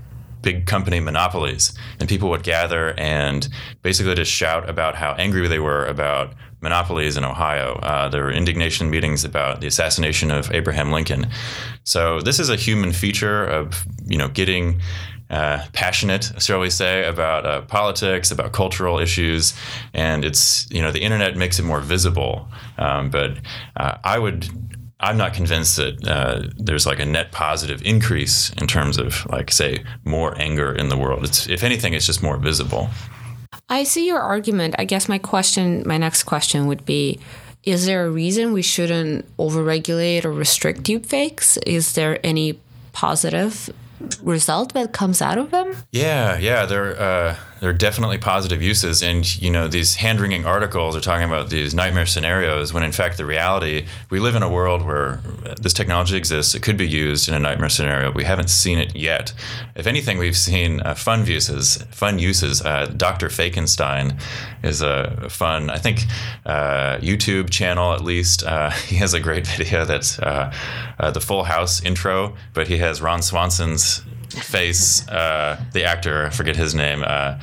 big 0.40 0.66
company 0.66 1.00
monopolies, 1.00 1.74
and 1.98 2.08
people 2.08 2.30
would 2.30 2.44
gather 2.44 2.94
and 2.96 3.48
basically 3.82 4.14
just 4.14 4.30
shout 4.30 4.68
about 4.70 4.94
how 4.94 5.12
angry 5.14 5.48
they 5.48 5.58
were 5.58 5.84
about 5.86 6.32
monopolies 6.60 7.16
in 7.16 7.24
Ohio. 7.24 7.74
Uh, 7.82 8.08
there 8.08 8.22
were 8.22 8.32
indignation 8.32 8.90
meetings 8.90 9.24
about 9.24 9.60
the 9.60 9.66
assassination 9.66 10.30
of 10.30 10.52
Abraham 10.52 10.92
Lincoln. 10.92 11.28
So 11.84 12.20
this 12.20 12.38
is 12.38 12.50
a 12.50 12.56
human 12.56 12.92
feature 12.92 13.44
of 13.44 13.84
you 14.06 14.18
know 14.18 14.28
getting. 14.28 14.80
Uh, 15.30 15.62
passionate, 15.74 16.32
shall 16.38 16.58
we 16.58 16.70
say, 16.70 17.04
about 17.04 17.44
uh, 17.44 17.60
politics, 17.60 18.30
about 18.30 18.52
cultural 18.52 18.98
issues, 18.98 19.52
and 19.92 20.24
it's 20.24 20.66
you 20.70 20.80
know 20.80 20.90
the 20.90 21.02
internet 21.02 21.36
makes 21.36 21.58
it 21.58 21.64
more 21.64 21.80
visible. 21.80 22.48
Um, 22.78 23.10
but 23.10 23.36
uh, 23.76 23.98
I 24.02 24.18
would 24.18 24.48
I'm 25.00 25.16
not 25.16 25.32
convinced 25.32 25.76
that 25.76 26.08
uh, 26.08 26.48
there's 26.56 26.86
like 26.86 26.98
a 26.98 27.04
net 27.04 27.30
positive 27.30 27.80
increase 27.82 28.50
in 28.54 28.66
terms 28.66 28.98
of 28.98 29.26
like 29.26 29.52
say 29.52 29.84
more 30.04 30.36
anger 30.38 30.72
in 30.72 30.88
the 30.88 30.96
world. 30.96 31.24
It's 31.24 31.48
if 31.48 31.62
anything, 31.62 31.94
it's 31.94 32.06
just 32.06 32.22
more 32.22 32.36
visible. 32.36 32.88
I 33.68 33.84
see 33.84 34.06
your 34.06 34.20
argument. 34.20 34.74
I 34.78 34.84
guess 34.84 35.08
my 35.08 35.18
question, 35.18 35.82
my 35.86 35.98
next 35.98 36.24
question 36.24 36.66
would 36.66 36.84
be 36.84 37.20
Is 37.64 37.86
there 37.86 38.06
a 38.06 38.10
reason 38.10 38.52
we 38.52 38.62
shouldn't 38.62 39.24
overregulate 39.36 40.24
or 40.24 40.32
restrict 40.32 40.82
deepfakes? 40.82 41.58
Is 41.66 41.92
there 41.92 42.18
any 42.24 42.58
positive 42.92 43.70
result 44.22 44.72
that 44.74 44.92
comes 44.92 45.20
out 45.20 45.38
of 45.38 45.50
them? 45.50 45.74
Yeah, 45.92 46.38
yeah, 46.38 46.66
there 46.66 47.00
uh, 47.00 47.36
there 47.60 47.70
are 47.70 47.74
definitely 47.74 48.18
positive 48.18 48.62
uses, 48.62 49.02
and 49.02 49.40
you 49.40 49.50
know 49.50 49.68
these 49.68 49.96
hand 49.96 50.20
wringing 50.20 50.44
articles 50.44 50.96
are 50.96 51.00
talking 51.00 51.26
about 51.26 51.50
these 51.50 51.74
nightmare 51.74 52.06
scenarios. 52.06 52.72
When 52.72 52.82
in 52.82 52.92
fact, 52.92 53.16
the 53.16 53.24
reality 53.24 53.86
we 54.10 54.20
live 54.20 54.34
in 54.34 54.42
a 54.42 54.48
world 54.48 54.84
where 54.84 55.20
this 55.60 55.72
technology 55.72 56.16
exists. 56.16 56.54
It 56.54 56.62
could 56.62 56.76
be 56.76 56.88
used 56.88 57.28
in 57.28 57.34
a 57.34 57.38
nightmare 57.38 57.68
scenario. 57.68 58.12
We 58.12 58.24
haven't 58.24 58.48
seen 58.48 58.78
it 58.78 58.94
yet. 58.94 59.32
If 59.74 59.86
anything, 59.86 60.18
we've 60.18 60.36
seen 60.36 60.80
uh, 60.80 60.94
fun 60.94 61.26
uses. 61.26 61.76
Fun 61.90 62.18
uses. 62.18 62.62
Uh, 62.62 62.86
Dr. 62.96 63.28
Fakenstein 63.28 64.20
is 64.62 64.82
a 64.82 65.28
fun. 65.28 65.70
I 65.70 65.78
think 65.78 66.00
uh, 66.46 66.98
YouTube 66.98 67.50
channel 67.50 67.92
at 67.92 68.02
least. 68.02 68.44
Uh, 68.44 68.70
he 68.88 68.96
has 68.96 69.14
a 69.14 69.20
great 69.20 69.46
video 69.56 69.84
that's 69.84 70.18
uh, 70.18 70.52
the 71.12 71.20
Full 71.20 71.44
House 71.44 71.82
intro, 71.82 72.36
but 72.54 72.68
he 72.68 72.78
has 72.78 73.00
Ron 73.02 73.22
Swanson's 73.22 74.02
face, 74.30 75.06
uh, 75.08 75.60
the 75.72 75.84
actor, 75.84 76.26
I 76.26 76.30
forget 76.30 76.56
his 76.56 76.74
name. 76.74 77.02
Uh, 77.04 77.38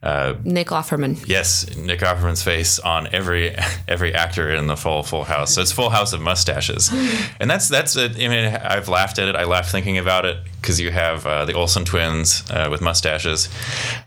uh, 0.00 0.34
Nick 0.44 0.68
Offerman. 0.68 1.26
Yes, 1.26 1.74
Nick 1.76 2.00
Offerman's 2.00 2.42
face 2.42 2.78
on 2.78 3.08
every 3.12 3.56
every 3.88 4.14
actor 4.14 4.48
in 4.54 4.68
the 4.68 4.76
full 4.76 5.02
Full 5.02 5.24
House. 5.24 5.54
So 5.54 5.60
it's 5.60 5.72
Full 5.72 5.90
House 5.90 6.12
of 6.12 6.20
mustaches, 6.20 6.88
and 7.40 7.50
that's 7.50 7.68
that's 7.68 7.96
it. 7.96 8.14
I 8.14 8.28
mean, 8.28 8.54
I've 8.54 8.88
laughed 8.88 9.18
at 9.18 9.28
it. 9.28 9.34
I 9.34 9.44
laugh 9.44 9.70
thinking 9.70 9.98
about 9.98 10.24
it 10.24 10.38
because 10.60 10.80
you 10.80 10.92
have 10.92 11.26
uh, 11.26 11.44
the 11.46 11.54
Olsen 11.54 11.84
twins 11.84 12.48
uh, 12.50 12.68
with 12.70 12.80
mustaches. 12.80 13.48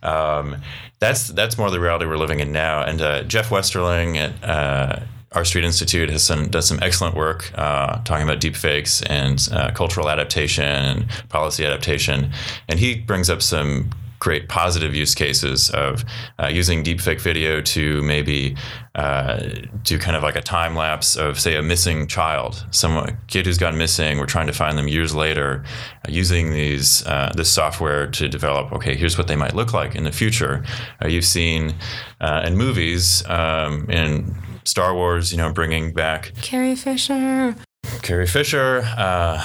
Um, 0.02 0.62
that's 1.00 1.28
that's 1.28 1.58
more 1.58 1.70
the 1.70 1.80
reality 1.80 2.06
we're 2.06 2.16
living 2.18 2.40
in 2.40 2.54
now. 2.54 2.84
And 2.84 3.02
uh, 3.02 3.24
Jeff 3.24 3.52
Westling 3.52 4.18
at 4.18 5.04
uh, 5.32 5.38
R 5.38 5.46
Street 5.46 5.66
Institute 5.66 6.10
has 6.10 6.28
does 6.28 6.68
some 6.68 6.80
excellent 6.82 7.16
work 7.16 7.52
uh, 7.56 8.02
talking 8.04 8.24
about 8.24 8.40
deepfakes 8.40 9.04
and 9.10 9.48
uh, 9.52 9.72
cultural 9.72 10.10
adaptation 10.10 10.66
and 10.66 11.06
policy 11.30 11.66
adaptation. 11.66 12.32
And 12.68 12.80
he 12.80 12.96
brings 12.96 13.30
up 13.30 13.42
some 13.42 13.90
great 14.20 14.48
positive 14.48 14.94
use 14.94 15.16
cases 15.16 15.72
of 15.72 16.06
uh, 16.38 16.48
using 16.48 16.84
deepfake 16.84 17.20
video 17.20 17.60
to 17.60 18.04
maybe 18.04 18.56
uh, 18.94 19.50
do 19.84 19.98
kind 19.98 20.16
of 20.16 20.22
like 20.22 20.36
a 20.36 20.42
time 20.42 20.76
lapse 20.76 21.16
of, 21.16 21.40
say, 21.40 21.56
a 21.56 21.62
missing 21.64 22.06
child, 22.06 22.64
some 22.70 23.18
kid 23.26 23.48
who's 23.48 23.58
gone 23.58 23.76
missing. 23.78 24.20
We're 24.20 24.28
trying 24.28 24.46
to 24.46 24.54
find 24.54 24.78
them 24.78 24.88
years 24.88 25.16
later, 25.16 25.64
uh, 26.08 26.12
using 26.12 26.52
these 26.52 27.04
uh, 27.08 27.32
this 27.36 27.52
software 27.52 28.08
to 28.12 28.30
develop. 28.30 28.72
Okay, 28.74 28.96
here's 28.96 29.18
what 29.18 29.28
they 29.28 29.36
might 29.36 29.56
look 29.56 29.74
like 29.74 29.96
in 29.96 30.04
the 30.04 30.12
future. 30.12 30.64
Uh, 31.04 31.08
you've 31.08 31.26
seen 31.26 31.74
uh, 32.20 32.44
in 32.46 32.56
movies 32.56 33.28
um, 33.28 33.90
in 33.90 34.36
Star 34.64 34.94
Wars, 34.94 35.32
you 35.32 35.38
know, 35.38 35.52
bringing 35.52 35.94
back 35.94 36.34
Carrie 36.42 36.76
Fisher. 36.76 37.56
Carrie 38.02 38.28
Fisher. 38.28 38.84
Uh, 38.98 39.44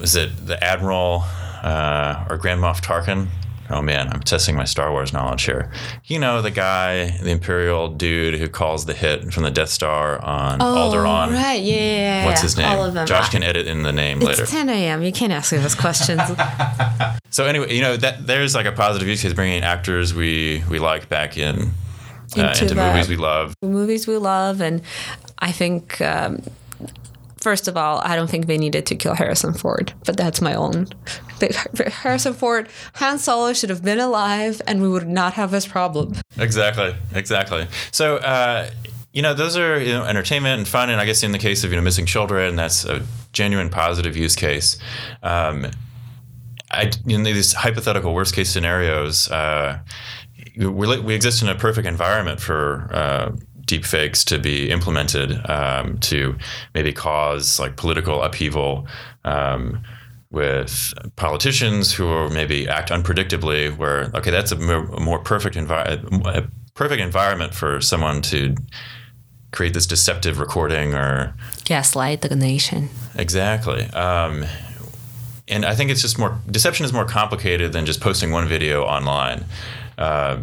was 0.00 0.16
it 0.16 0.46
the 0.46 0.62
Admiral 0.62 1.24
uh, 1.62 2.26
or 2.28 2.36
Grand 2.36 2.60
Moff 2.60 2.80
Tarkin? 2.82 3.28
Oh 3.70 3.80
man, 3.80 4.08
I'm 4.08 4.20
testing 4.20 4.54
my 4.54 4.64
Star 4.64 4.90
Wars 4.90 5.12
knowledge 5.14 5.44
here. 5.44 5.70
You 6.04 6.18
know 6.18 6.42
the 6.42 6.50
guy, 6.50 7.16
the 7.18 7.30
Imperial 7.30 7.88
dude 7.88 8.38
who 8.38 8.48
calls 8.48 8.84
the 8.84 8.92
hit 8.92 9.32
from 9.32 9.44
the 9.44 9.50
Death 9.50 9.70
Star 9.70 10.22
on 10.22 10.60
oh, 10.60 10.64
Alderaan. 10.64 11.32
Right, 11.32 11.62
yeah, 11.62 11.74
yeah, 11.74 12.26
What's 12.26 12.42
his 12.42 12.56
name? 12.56 12.66
All 12.66 12.84
of 12.84 12.92
them. 12.92 13.06
Josh 13.06 13.30
can 13.30 13.42
edit 13.42 13.66
in 13.66 13.82
the 13.82 13.92
name 13.92 14.18
it's 14.18 14.26
later. 14.26 14.46
10 14.46 14.68
a.m. 14.68 15.02
You 15.02 15.12
can't 15.12 15.32
ask 15.32 15.52
me 15.52 15.58
those 15.58 15.74
questions. 15.74 16.20
so 17.30 17.46
anyway, 17.46 17.74
you 17.74 17.80
know 17.80 17.96
that 17.96 18.26
there's 18.26 18.54
like 18.54 18.66
a 18.66 18.72
positive 18.72 19.08
use 19.08 19.22
case 19.22 19.32
bringing 19.32 19.62
actors 19.62 20.12
we 20.12 20.62
we 20.68 20.78
like 20.78 21.08
back 21.08 21.38
in 21.38 21.70
uh, 22.36 22.48
into, 22.48 22.62
into 22.62 22.74
movies 22.74 23.08
we 23.08 23.16
love. 23.16 23.54
Movies 23.62 24.06
we 24.06 24.16
love, 24.16 24.60
and 24.60 24.82
I 25.38 25.52
think. 25.52 26.00
Um, 26.00 26.42
first 27.42 27.66
of 27.66 27.76
all, 27.76 28.00
I 28.04 28.14
don't 28.14 28.30
think 28.30 28.46
they 28.46 28.56
needed 28.56 28.86
to 28.86 28.94
kill 28.94 29.14
Harrison 29.14 29.52
Ford, 29.52 29.92
but 30.06 30.16
that's 30.16 30.40
my 30.40 30.54
own. 30.54 30.86
Harrison 31.90 32.34
Ford, 32.34 32.68
Han 32.94 33.18
Solo 33.18 33.52
should 33.52 33.68
have 33.68 33.84
been 33.84 33.98
alive, 33.98 34.62
and 34.66 34.80
we 34.80 34.88
would 34.88 35.08
not 35.08 35.34
have 35.34 35.50
this 35.50 35.66
problem. 35.66 36.14
Exactly, 36.38 36.94
exactly. 37.14 37.66
So, 37.90 38.16
uh, 38.18 38.70
you 39.12 39.22
know, 39.22 39.34
those 39.34 39.56
are 39.56 39.80
you 39.80 39.92
know 39.92 40.04
entertainment 40.04 40.58
and 40.58 40.68
fun, 40.68 40.88
and 40.88 41.00
I 41.00 41.04
guess 41.04 41.22
in 41.22 41.32
the 41.32 41.38
case 41.38 41.64
of 41.64 41.70
you 41.70 41.76
know 41.76 41.82
missing 41.82 42.06
children, 42.06 42.56
that's 42.56 42.84
a 42.84 43.02
genuine 43.32 43.68
positive 43.70 44.16
use 44.16 44.36
case. 44.36 44.78
Um, 45.22 45.66
I, 46.70 46.90
in 47.06 47.22
these 47.22 47.52
hypothetical 47.52 48.14
worst 48.14 48.34
case 48.34 48.48
scenarios. 48.48 49.30
Uh, 49.30 49.80
we, 50.56 51.00
we 51.00 51.14
exist 51.14 51.42
in 51.42 51.48
a 51.48 51.54
perfect 51.54 51.86
environment 51.86 52.40
for 52.40 52.88
uh, 52.92 53.32
deepfakes 53.66 54.24
to 54.24 54.38
be 54.38 54.70
implemented 54.70 55.40
um, 55.48 55.98
to 55.98 56.36
maybe 56.74 56.92
cause 56.92 57.58
like 57.58 57.76
political 57.76 58.22
upheaval 58.22 58.86
um, 59.24 59.82
with 60.30 60.92
politicians 61.16 61.92
who 61.92 62.28
maybe 62.30 62.68
act 62.68 62.90
unpredictably. 62.90 63.76
Where 63.76 64.10
okay, 64.14 64.30
that's 64.30 64.52
a 64.52 64.56
more, 64.56 64.84
a 64.84 65.00
more 65.00 65.18
perfect 65.18 65.56
environment, 65.56 66.26
a 66.26 66.48
perfect 66.74 67.02
environment 67.02 67.54
for 67.54 67.80
someone 67.80 68.22
to 68.22 68.54
create 69.52 69.74
this 69.74 69.86
deceptive 69.86 70.38
recording 70.38 70.94
or 70.94 71.34
gaslight 71.64 72.22
the 72.22 72.34
nation. 72.34 72.88
Exactly. 73.14 73.84
Um, 73.90 74.46
and 75.48 75.66
I 75.66 75.74
think 75.74 75.90
it's 75.90 76.00
just 76.00 76.18
more 76.18 76.38
deception 76.50 76.84
is 76.86 76.92
more 76.92 77.04
complicated 77.04 77.72
than 77.72 77.84
just 77.84 78.00
posting 78.00 78.30
one 78.30 78.48
video 78.48 78.84
online. 78.84 79.44
Uh, 79.98 80.38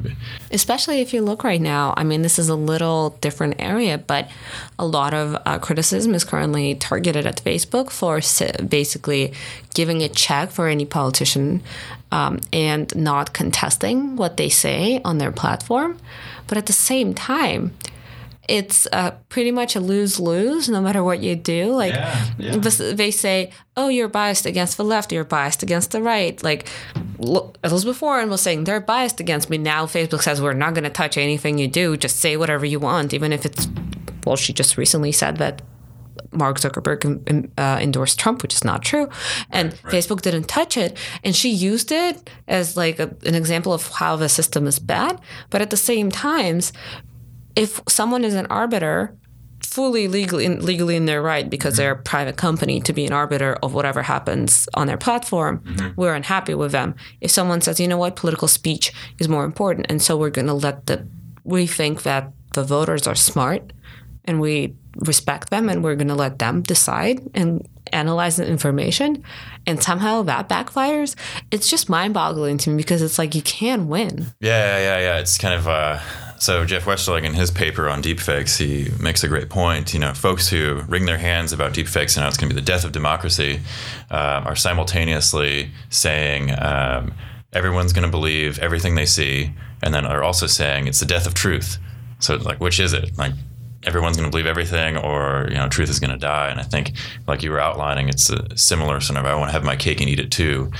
Especially 0.51 1.01
if 1.01 1.13
you 1.13 1.21
look 1.21 1.43
right 1.43 1.61
now, 1.61 1.93
I 1.97 2.03
mean, 2.03 2.21
this 2.21 2.39
is 2.39 2.49
a 2.49 2.55
little 2.55 3.11
different 3.21 3.55
area, 3.59 3.97
but 3.97 4.29
a 4.77 4.85
lot 4.85 5.13
of 5.13 5.35
uh, 5.45 5.59
criticism 5.59 6.13
is 6.13 6.23
currently 6.23 6.75
targeted 6.75 7.25
at 7.25 7.43
Facebook 7.43 7.89
for 7.89 8.19
basically 8.65 9.33
giving 9.73 10.01
a 10.01 10.09
check 10.09 10.49
for 10.49 10.67
any 10.67 10.85
politician 10.85 11.61
um, 12.11 12.39
and 12.51 12.95
not 12.95 13.33
contesting 13.33 14.15
what 14.15 14.37
they 14.37 14.49
say 14.49 15.01
on 15.03 15.17
their 15.17 15.31
platform. 15.31 15.99
But 16.47 16.57
at 16.57 16.65
the 16.65 16.73
same 16.73 17.13
time, 17.13 17.75
it's 18.49 18.87
uh, 18.91 19.11
pretty 19.29 19.51
much 19.51 19.75
a 19.75 19.79
lose 19.79 20.19
lose 20.19 20.67
no 20.67 20.81
matter 20.81 21.03
what 21.03 21.21
you 21.21 21.35
do. 21.35 21.67
Like 21.67 21.93
yeah, 21.93 22.25
yeah. 22.39 22.57
they 22.93 23.11
say, 23.11 23.51
oh, 23.77 23.89
you're 23.89 24.07
biased 24.07 24.47
against 24.47 24.75
the 24.77 24.83
left, 24.83 25.11
you're 25.11 25.23
biased 25.23 25.61
against 25.61 25.91
the 25.91 26.01
right. 26.01 26.41
Like 26.43 26.67
Elizabeth 27.63 28.01
Warren 28.01 28.29
was 28.29 28.41
saying, 28.41 28.63
they're 28.63 28.81
biased 28.81 29.19
against 29.19 29.49
me. 29.49 29.59
Now 29.59 29.85
Facebook 29.85 30.23
says, 30.23 30.41
we're 30.41 30.53
not 30.53 30.73
going 30.73 30.83
to 30.83 30.89
touch 30.89 31.15
anything 31.15 31.59
you 31.59 31.67
do. 31.67 31.95
Just 31.95 32.19
say 32.19 32.37
whatever 32.37 32.65
you 32.65 32.79
want, 32.79 33.13
even 33.13 33.31
if 33.31 33.45
it's, 33.45 33.67
well, 34.25 34.35
she 34.35 34.51
just 34.51 34.77
recently 34.77 35.11
said 35.11 35.37
that 35.37 35.61
Mark 36.31 36.59
Zuckerberg 36.59 37.51
uh, 37.57 37.79
endorsed 37.81 38.19
Trump, 38.19 38.41
which 38.41 38.53
is 38.53 38.63
not 38.63 38.83
true, 38.83 39.09
and 39.49 39.73
right, 39.73 39.83
right. 39.83 39.93
Facebook 39.93 40.21
didn't 40.21 40.47
touch 40.47 40.77
it. 40.77 40.97
And 41.23 41.35
she 41.35 41.49
used 41.49 41.91
it 41.91 42.29
as 42.47 42.77
like 42.77 42.99
a, 42.99 43.15
an 43.25 43.35
example 43.35 43.73
of 43.73 43.87
how 43.87 44.15
the 44.15 44.29
system 44.29 44.67
is 44.67 44.79
bad. 44.79 45.19
But 45.49 45.61
at 45.61 45.71
the 45.71 45.77
same 45.77 46.11
times, 46.11 46.71
if 47.55 47.81
someone 47.87 48.23
is 48.23 48.33
an 48.33 48.45
arbiter 48.47 49.15
fully 49.61 50.07
legally 50.07 50.45
in, 50.45 50.65
legally 50.65 50.95
in 50.95 51.05
their 51.05 51.21
right 51.21 51.49
because 51.49 51.77
they're 51.77 51.91
a 51.91 51.95
mm-hmm. 51.95 52.03
private 52.03 52.37
company 52.37 52.81
to 52.81 52.93
be 52.93 53.05
an 53.05 53.13
arbiter 53.13 53.55
of 53.61 53.73
whatever 53.73 54.01
happens 54.01 54.67
on 54.73 54.87
their 54.87 54.97
platform, 54.97 55.59
mm-hmm. 55.59 55.89
we're 55.95 56.15
unhappy 56.15 56.53
with 56.53 56.71
them. 56.71 56.95
If 57.21 57.31
someone 57.31 57.61
says, 57.61 57.79
you 57.79 57.87
know 57.87 57.97
what, 57.97 58.15
political 58.15 58.47
speech 58.47 58.91
is 59.19 59.29
more 59.29 59.45
important, 59.45 59.87
and 59.89 60.01
so 60.01 60.17
we're 60.17 60.31
going 60.31 60.47
to 60.47 60.53
let 60.53 60.87
the 60.87 61.07
we 61.43 61.67
think 61.67 62.03
that 62.03 62.31
the 62.53 62.63
voters 62.63 63.07
are 63.07 63.15
smart 63.15 63.73
and 64.25 64.39
we 64.39 64.75
respect 64.97 65.49
them 65.49 65.69
and 65.69 65.83
we're 65.83 65.95
going 65.95 66.07
to 66.07 66.15
let 66.15 66.39
them 66.39 66.61
decide 66.61 67.21
and 67.33 67.67
analyze 67.91 68.35
the 68.35 68.45
information 68.45 69.23
and 69.65 69.81
somehow 69.81 70.21
that 70.21 70.47
backfires 70.47 71.15
it's 71.49 71.67
just 71.67 71.89
mind-boggling 71.89 72.57
to 72.57 72.69
me 72.69 72.77
because 72.77 73.01
it's 73.01 73.17
like 73.17 73.33
you 73.33 73.41
can 73.41 73.87
win 73.87 74.27
yeah 74.41 74.77
yeah 74.77 74.99
yeah 74.99 75.17
it's 75.19 75.37
kind 75.39 75.55
of 75.55 75.67
uh 75.67 75.99
so 76.39 76.65
Jeff 76.65 76.85
Westling, 76.87 77.25
in 77.25 77.33
his 77.33 77.51
paper 77.51 77.89
on 77.89 78.01
deepfakes, 78.01 78.57
he 78.57 78.89
makes 79.01 79.23
a 79.23 79.27
great 79.27 79.49
point. 79.49 79.93
You 79.93 79.99
know, 79.99 80.13
folks 80.13 80.47
who 80.49 80.81
wring 80.87 81.05
their 81.05 81.17
hands 81.17 81.53
about 81.53 81.73
deepfakes 81.73 82.15
and 82.15 82.23
how 82.23 82.27
it's 82.27 82.37
going 82.37 82.49
to 82.49 82.55
be 82.55 82.59
the 82.59 82.65
death 82.65 82.85
of 82.85 82.91
democracy 82.91 83.59
uh, 84.09 84.43
are 84.45 84.55
simultaneously 84.55 85.71
saying 85.89 86.51
um, 86.59 87.13
everyone's 87.53 87.93
going 87.93 88.05
to 88.05 88.11
believe 88.11 88.57
everything 88.59 88.95
they 88.95 89.05
see, 89.05 89.53
and 89.83 89.93
then 89.93 90.05
are 90.05 90.23
also 90.23 90.47
saying 90.47 90.87
it's 90.87 90.99
the 90.99 91.05
death 91.05 91.27
of 91.27 91.33
truth. 91.33 91.77
So, 92.19 92.35
it's 92.35 92.45
like, 92.45 92.59
which 92.59 92.79
is 92.79 92.93
it? 92.93 93.17
Like, 93.17 93.33
everyone's 93.83 94.17
going 94.17 94.27
to 94.27 94.31
believe 94.31 94.45
everything 94.45 94.97
or 94.97 95.47
you 95.49 95.55
know 95.55 95.67
truth 95.67 95.89
is 95.89 95.99
going 95.99 96.11
to 96.11 96.17
die. 96.17 96.49
And 96.49 96.59
i 96.59 96.63
think 96.63 96.93
like 97.27 97.43
you 97.43 97.51
were 97.51 97.59
outlining 97.59 98.09
it's 98.09 98.29
a 98.29 98.57
similar 98.57 98.99
sort 98.99 99.17
of 99.19 99.25
i 99.25 99.35
want 99.35 99.49
to 99.49 99.53
have 99.53 99.63
my 99.63 99.75
cake 99.75 99.99
and 100.01 100.09
eat 100.09 100.19
it 100.19 100.31
too. 100.31 100.71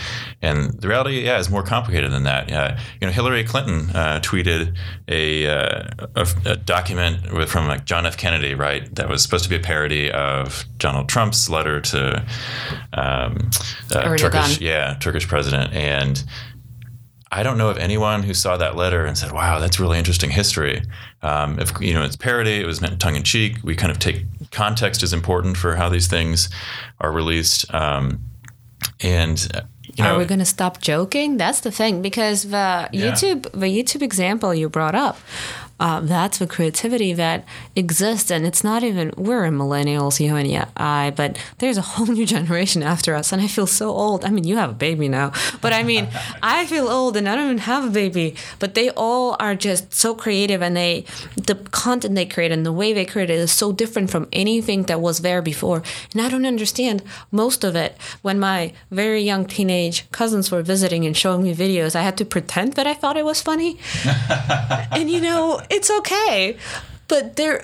And 0.42 0.74
the 0.74 0.88
reality 0.88 1.26
yeah 1.26 1.40
is 1.40 1.50
more 1.50 1.64
complicated 1.64 2.12
than 2.12 2.24
that. 2.24 2.50
Yeah 2.50 2.80
you 3.02 3.08
know 3.08 3.14
hillary 3.14 3.44
clinton 3.44 3.90
uh, 3.96 4.20
tweeted 4.22 4.76
a, 5.08 5.48
uh, 5.48 5.88
a, 6.16 6.28
a, 6.46 6.56
document 6.56 7.34
with, 7.34 7.50
from 7.50 7.68
like 7.68 7.86
john 7.86 8.06
f. 8.06 8.18
Kennedy 8.18 8.54
right 8.54 8.94
that 8.96 9.10
was 9.10 9.24
supposed 9.24 9.44
to 9.44 9.50
be 9.50 9.56
a 9.56 9.60
parody 9.60 10.12
of 10.12 10.66
donald 10.78 11.10
trump's 11.10 11.50
letter 11.50 11.82
to 11.82 12.24
um, 12.94 13.50
uh, 13.92 14.18
turkish 14.18 14.62
yeah 14.62 14.96
turkish 15.00 15.28
president. 15.28 15.74
And 15.74 16.24
I 17.32 17.44
don't 17.44 17.58
know 17.58 17.70
of 17.70 17.78
anyone 17.78 18.24
who 18.24 18.34
saw 18.34 18.58
that 18.58 18.76
letter 18.76 19.06
and 19.06 19.18
said, 19.18 19.32
"Wow, 19.32 19.60
that's 19.60 19.80
really 19.80 19.98
interesting 19.98 20.32
history." 20.32 20.82
Um, 21.22 21.60
if 21.60 21.72
you 21.80 21.94
know, 21.94 22.04
it's 22.04 22.16
parody. 22.16 22.60
It 22.60 22.66
was 22.66 22.82
meant 22.82 23.00
tongue 23.00 23.16
in 23.16 23.24
cheek. 23.24 23.58
We 23.64 23.76
kind 23.76 23.92
of 23.92 24.00
take 24.00 24.24
context 24.52 25.04
is 25.04 25.14
important 25.14 25.58
for 25.58 25.76
how 25.76 25.90
these 25.90 26.08
things 26.08 26.50
are 27.00 27.12
released. 27.12 27.72
Um, 27.74 28.20
and 29.02 29.48
uh, 29.54 29.62
you 29.96 30.04
know, 30.04 30.16
are 30.16 30.20
we 30.20 30.26
going 30.26 30.40
to 30.40 30.46
stop 30.46 30.82
joking? 30.82 31.38
That's 31.38 31.60
the 31.60 31.72
thing 31.72 32.02
because 32.02 32.44
the 32.44 32.90
yeah. 32.92 33.12
YouTube 33.12 33.44
the 33.52 33.68
YouTube 33.68 34.02
example 34.02 34.56
you 34.56 34.70
brought 34.70 34.96
up 34.96 35.18
uh, 35.80 36.02
that's 36.02 36.40
the 36.40 36.48
creativity 36.48 37.14
that 37.14 37.46
exists. 37.76 38.30
And 38.30 38.46
it's 38.46 38.64
not 38.64 38.84
even, 38.84 39.14
we're 39.16 39.48
millennials, 39.50 40.20
you 40.20 40.36
and 40.36 40.68
I, 40.78 41.12
but 41.12 41.38
there's 41.60 41.78
a 41.78 41.82
whole 41.82 42.08
new 42.08 42.26
generation 42.36 42.84
after 42.84 43.16
us. 43.16 43.32
And 43.32 43.42
I 43.42 43.48
feel 43.48 43.68
so 43.68 43.90
old. 43.90 44.26
I 44.26 44.30
mean, 44.30 44.44
you 44.44 44.58
have 44.58 44.72
a 44.72 44.74
baby 44.74 45.08
now, 45.08 45.32
but 45.62 45.74
I 45.74 45.84
mean, 45.84 46.10
I 46.44 46.66
feel 46.66 46.88
old 46.88 47.16
and 47.16 47.30
I 47.30 47.36
don't 47.36 47.46
even 47.46 47.58
have 47.60 47.86
a 47.86 47.90
baby, 47.90 48.36
but 48.60 48.76
they 48.76 48.90
all 48.92 49.36
are 49.40 49.56
just 49.56 49.94
so 49.94 50.14
creative 50.14 50.62
and 50.62 50.76
they, 50.76 51.06
the 51.36 51.56
content 51.56 52.16
they 52.16 52.26
create 52.26 52.52
and 52.52 52.66
the 52.66 52.74
way 52.74 52.94
they 52.94 53.06
create 53.06 53.30
it 53.30 53.40
is 53.40 53.52
so 53.52 53.72
different 53.72 54.10
from 54.10 54.28
anything 54.34 54.84
that 54.84 55.02
was 55.02 55.20
there 55.20 55.42
before. 55.42 55.84
And 56.14 56.22
I 56.22 56.30
don't 56.30 56.46
understand 56.46 57.04
most 57.32 57.64
of 57.64 57.76
it. 57.76 57.96
When 58.22 58.40
my 58.40 58.74
very 58.92 59.22
young 59.22 59.46
teenage 59.46 60.10
cousins 60.12 60.52
were 60.52 60.62
visiting 60.62 61.06
and 61.06 61.16
showing 61.16 61.44
me 61.44 61.56
videos, 61.56 61.96
I 61.96 62.02
had 62.02 62.18
to 62.18 62.26
pretend 62.26 62.74
that 62.74 62.88
I 62.88 62.94
thought 62.94 63.18
it 63.18 63.26
was 63.26 63.42
funny. 63.42 63.80
and 64.92 65.10
you 65.10 65.22
know, 65.22 65.62
it's 65.70 65.92
okay. 65.92 66.58
But 67.08 67.36
their 67.36 67.64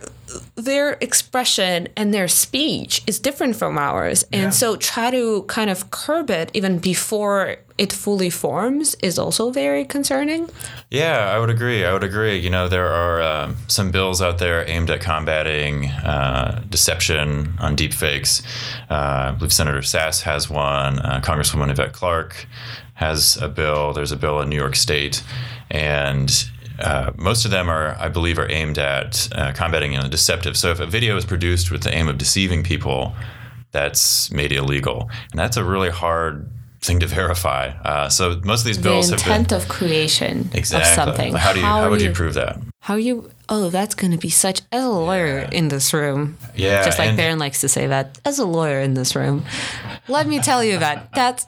their 0.55 0.93
expression 1.01 1.87
and 1.95 2.13
their 2.13 2.27
speech 2.27 3.03
is 3.07 3.19
different 3.19 3.55
from 3.55 3.77
ours. 3.77 4.23
And 4.31 4.43
yeah. 4.43 4.49
so 4.49 4.75
try 4.75 5.11
to 5.11 5.43
kind 5.43 5.69
of 5.69 5.91
curb 5.91 6.29
it 6.29 6.49
even 6.53 6.79
before 6.79 7.57
it 7.77 7.91
fully 7.91 8.29
forms 8.29 8.95
is 8.95 9.19
also 9.19 9.51
very 9.51 9.83
concerning. 9.83 10.49
Yeah, 10.89 11.29
I 11.29 11.39
would 11.39 11.49
agree. 11.49 11.83
I 11.83 11.91
would 11.91 12.03
agree. 12.03 12.37
You 12.37 12.49
know, 12.49 12.67
there 12.69 12.87
are 12.87 13.21
um, 13.21 13.57
some 13.67 13.91
bills 13.91 14.21
out 14.21 14.37
there 14.37 14.67
aimed 14.69 14.89
at 14.89 15.01
combating 15.01 15.87
uh, 15.87 16.63
deception 16.69 17.53
on 17.59 17.75
deepfakes. 17.75 18.41
Uh, 18.89 19.29
I 19.29 19.31
believe 19.31 19.53
Senator 19.53 19.79
Sasse 19.79 20.21
has 20.21 20.49
one. 20.49 20.99
Uh, 20.99 21.19
Congresswoman 21.21 21.69
Yvette 21.69 21.93
Clarke 21.93 22.47
has 22.93 23.37
a 23.37 23.49
bill. 23.49 23.91
There's 23.91 24.13
a 24.13 24.17
bill 24.17 24.39
in 24.41 24.49
New 24.49 24.55
York 24.55 24.77
State. 24.77 25.21
And 25.69 26.49
uh, 26.79 27.11
most 27.15 27.45
of 27.45 27.51
them 27.51 27.69
are, 27.69 27.95
I 27.99 28.09
believe, 28.09 28.37
are 28.37 28.49
aimed 28.51 28.77
at 28.77 29.29
uh, 29.31 29.53
combating 29.53 29.93
you 29.93 29.99
know, 29.99 30.07
deceptive. 30.07 30.57
So 30.57 30.71
if 30.71 30.79
a 30.79 30.85
video 30.85 31.15
is 31.17 31.25
produced 31.25 31.71
with 31.71 31.83
the 31.83 31.93
aim 31.93 32.07
of 32.07 32.17
deceiving 32.17 32.63
people, 32.63 33.13
that's 33.71 34.31
made 34.31 34.51
illegal, 34.51 35.09
and 35.31 35.39
that's 35.39 35.57
a 35.57 35.63
really 35.63 35.89
hard 35.89 36.49
thing 36.81 36.99
to 36.99 37.07
verify. 37.07 37.67
Uh, 37.83 38.09
so 38.09 38.39
most 38.43 38.61
of 38.61 38.67
these 38.67 38.77
bills 38.77 39.09
the 39.09 39.15
intent 39.15 39.49
been, 39.49 39.57
of 39.57 39.67
creation 39.67 40.49
exactly. 40.53 40.89
of 40.89 40.95
something. 40.95 41.33
How 41.33 41.53
do 41.53 41.59
you 41.59 41.65
how, 41.65 41.81
how 41.81 41.89
would 41.89 42.01
you, 42.01 42.09
you, 42.09 42.13
prove 42.13 42.35
that? 42.35 42.59
How 42.81 42.95
you? 42.95 43.29
Oh, 43.49 43.69
that's 43.69 43.95
going 43.95 44.11
to 44.11 44.17
be 44.17 44.29
such 44.29 44.61
as 44.71 44.83
a 44.83 44.89
lawyer 44.89 45.39
yeah. 45.39 45.49
in 45.51 45.67
this 45.67 45.93
room. 45.93 46.37
Yeah, 46.55 46.83
just 46.85 46.99
like 46.99 47.15
Berin 47.15 47.39
likes 47.39 47.61
to 47.61 47.67
say 47.67 47.87
that 47.87 48.19
as 48.25 48.39
a 48.39 48.45
lawyer 48.45 48.79
in 48.79 48.93
this 48.93 49.15
room. 49.15 49.45
Let 50.07 50.27
me 50.27 50.39
tell 50.39 50.63
you 50.63 50.79
that 50.79 51.09
that's 51.13 51.45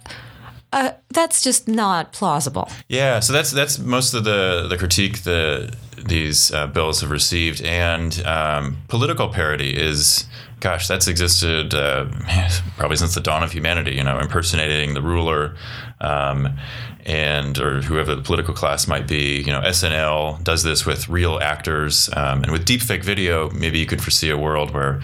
uh, 0.74 0.92
that's 1.10 1.42
just 1.44 1.68
not 1.68 2.12
plausible. 2.12 2.70
Yeah, 2.88 3.20
so 3.20 3.34
that's 3.34 3.52
that's 3.52 3.80
most 3.80 4.14
of 4.14 4.24
the 4.24 4.68
the 4.70 4.78
critique 4.78 5.24
the 5.24 5.74
these 5.98 6.52
uh, 6.52 6.68
bills 6.68 7.02
have 7.02 7.12
received, 7.12 7.62
and 7.62 8.24
um, 8.26 8.78
political 8.88 9.30
parody 9.30 9.76
is. 9.76 10.26
Gosh, 10.60 10.88
that's 10.88 11.08
existed 11.08 11.76
uh, 11.76 12.06
probably 12.78 12.98
since 12.98 13.14
the 13.14 13.22
dawn 13.22 13.44
of 13.44 13.52
humanity. 13.52 13.94
You 13.94 14.04
know, 14.04 14.18
impersonating 14.18 14.96
the 14.96 15.04
ruler, 15.04 15.56
um, 16.02 16.58
and 17.06 17.60
or 17.60 17.82
whoever 17.84 18.16
the 18.16 18.24
political 18.24 18.56
class 18.56 18.88
might 18.88 19.08
be. 19.08 19.38
You 19.38 19.52
know, 19.52 19.62
SNL 19.62 20.44
does 20.44 20.64
this 20.64 20.84
with 20.84 21.10
real 21.10 21.38
actors, 21.40 22.10
um, 22.14 22.42
and 22.42 22.52
with 22.52 22.66
deepfake 22.66 23.04
video, 23.04 23.52
maybe 23.52 23.78
you 23.78 23.86
could 23.86 24.02
foresee 24.02 24.32
a 24.32 24.38
world 24.38 24.74
where 24.74 25.00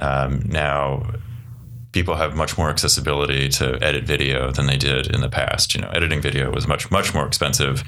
um, 0.00 0.42
now 0.46 1.06
people 1.96 2.16
have 2.16 2.36
much 2.36 2.58
more 2.58 2.68
accessibility 2.68 3.48
to 3.48 3.82
edit 3.82 4.04
video 4.04 4.52
than 4.52 4.66
they 4.66 4.76
did 4.76 5.06
in 5.14 5.22
the 5.22 5.30
past. 5.30 5.74
You 5.74 5.80
know, 5.80 5.88
editing 5.94 6.20
video 6.20 6.52
was 6.52 6.68
much 6.68 6.90
much 6.90 7.14
more 7.14 7.26
expensive, 7.26 7.82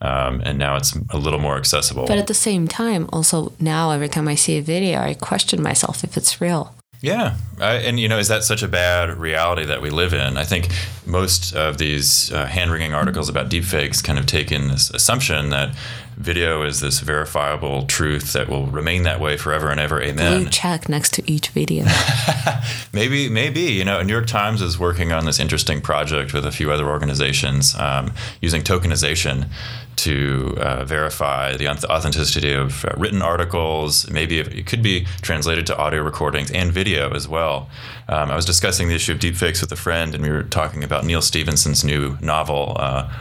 um, 0.00 0.40
and 0.44 0.58
now 0.58 0.76
it's 0.76 0.94
a 1.10 1.18
little 1.18 1.40
more 1.40 1.56
accessible. 1.56 2.06
But 2.06 2.18
at 2.18 2.28
the 2.28 2.40
same 2.48 2.68
time, 2.68 3.08
also 3.12 3.52
now 3.58 3.90
every 3.90 4.08
time 4.08 4.28
I 4.28 4.36
see 4.36 4.58
a 4.58 4.62
video, 4.62 5.00
I 5.00 5.14
question 5.14 5.60
myself 5.60 6.04
if 6.04 6.16
it's 6.16 6.40
real. 6.40 6.72
Yeah, 7.00 7.36
I, 7.60 7.74
and 7.86 7.98
you 7.98 8.08
know, 8.08 8.18
is 8.18 8.28
that 8.28 8.44
such 8.44 8.62
a 8.62 8.68
bad 8.68 9.18
reality 9.18 9.64
that 9.66 9.82
we 9.82 9.90
live 9.90 10.12
in? 10.14 10.36
I 10.36 10.44
think 10.44 10.68
most 11.04 11.54
of 11.54 11.78
these 11.78 12.32
uh, 12.32 12.46
hand 12.46 12.70
wringing 12.70 12.94
articles 12.94 13.28
about 13.28 13.50
deepfakes 13.50 14.02
kind 14.02 14.18
of 14.20 14.26
take 14.26 14.52
in 14.52 14.68
this 14.68 14.90
assumption 14.90 15.50
that 15.50 15.74
video 16.18 16.62
is 16.62 16.80
this 16.80 16.98
verifiable 16.98 17.86
truth 17.86 18.32
that 18.32 18.48
will 18.48 18.66
remain 18.66 19.04
that 19.04 19.20
way 19.20 19.36
forever 19.36 19.70
and 19.70 19.78
ever. 19.78 20.02
Amen. 20.02 20.42
Blue 20.42 20.50
check 20.50 20.88
next 20.88 21.14
to 21.14 21.30
each 21.30 21.50
video. 21.50 21.86
maybe, 22.92 23.28
maybe 23.28 23.60
you 23.60 23.84
know, 23.84 24.02
New 24.02 24.12
York 24.12 24.26
Times 24.26 24.60
is 24.60 24.78
working 24.78 25.12
on 25.12 25.26
this 25.26 25.38
interesting 25.38 25.80
project 25.80 26.34
with 26.34 26.44
a 26.44 26.50
few 26.50 26.72
other 26.72 26.88
organizations 26.88 27.76
um, 27.78 28.12
using 28.40 28.62
tokenization 28.62 29.48
to 29.94 30.56
uh, 30.60 30.84
verify 30.84 31.56
the 31.56 31.68
authenticity 31.68 32.52
of 32.52 32.84
uh, 32.84 32.90
written 32.96 33.22
articles. 33.22 34.10
Maybe 34.10 34.38
it 34.38 34.66
could 34.66 34.82
be 34.82 35.06
translated 35.22 35.66
to 35.68 35.76
audio 35.76 36.02
recordings 36.02 36.50
and 36.50 36.72
video 36.72 37.14
as 37.14 37.28
well. 37.28 37.68
Um, 38.08 38.30
I 38.30 38.36
was 38.36 38.44
discussing 38.44 38.88
the 38.88 38.94
issue 38.94 39.12
of 39.12 39.18
deepfakes 39.18 39.60
with 39.60 39.70
a 39.70 39.76
friend, 39.76 40.14
and 40.14 40.22
we 40.22 40.30
were 40.30 40.44
talking 40.44 40.82
about 40.82 41.04
Neal 41.04 41.22
Stephenson's 41.22 41.84
new 41.84 42.16
novel. 42.20 42.76
Uh, 42.78 43.12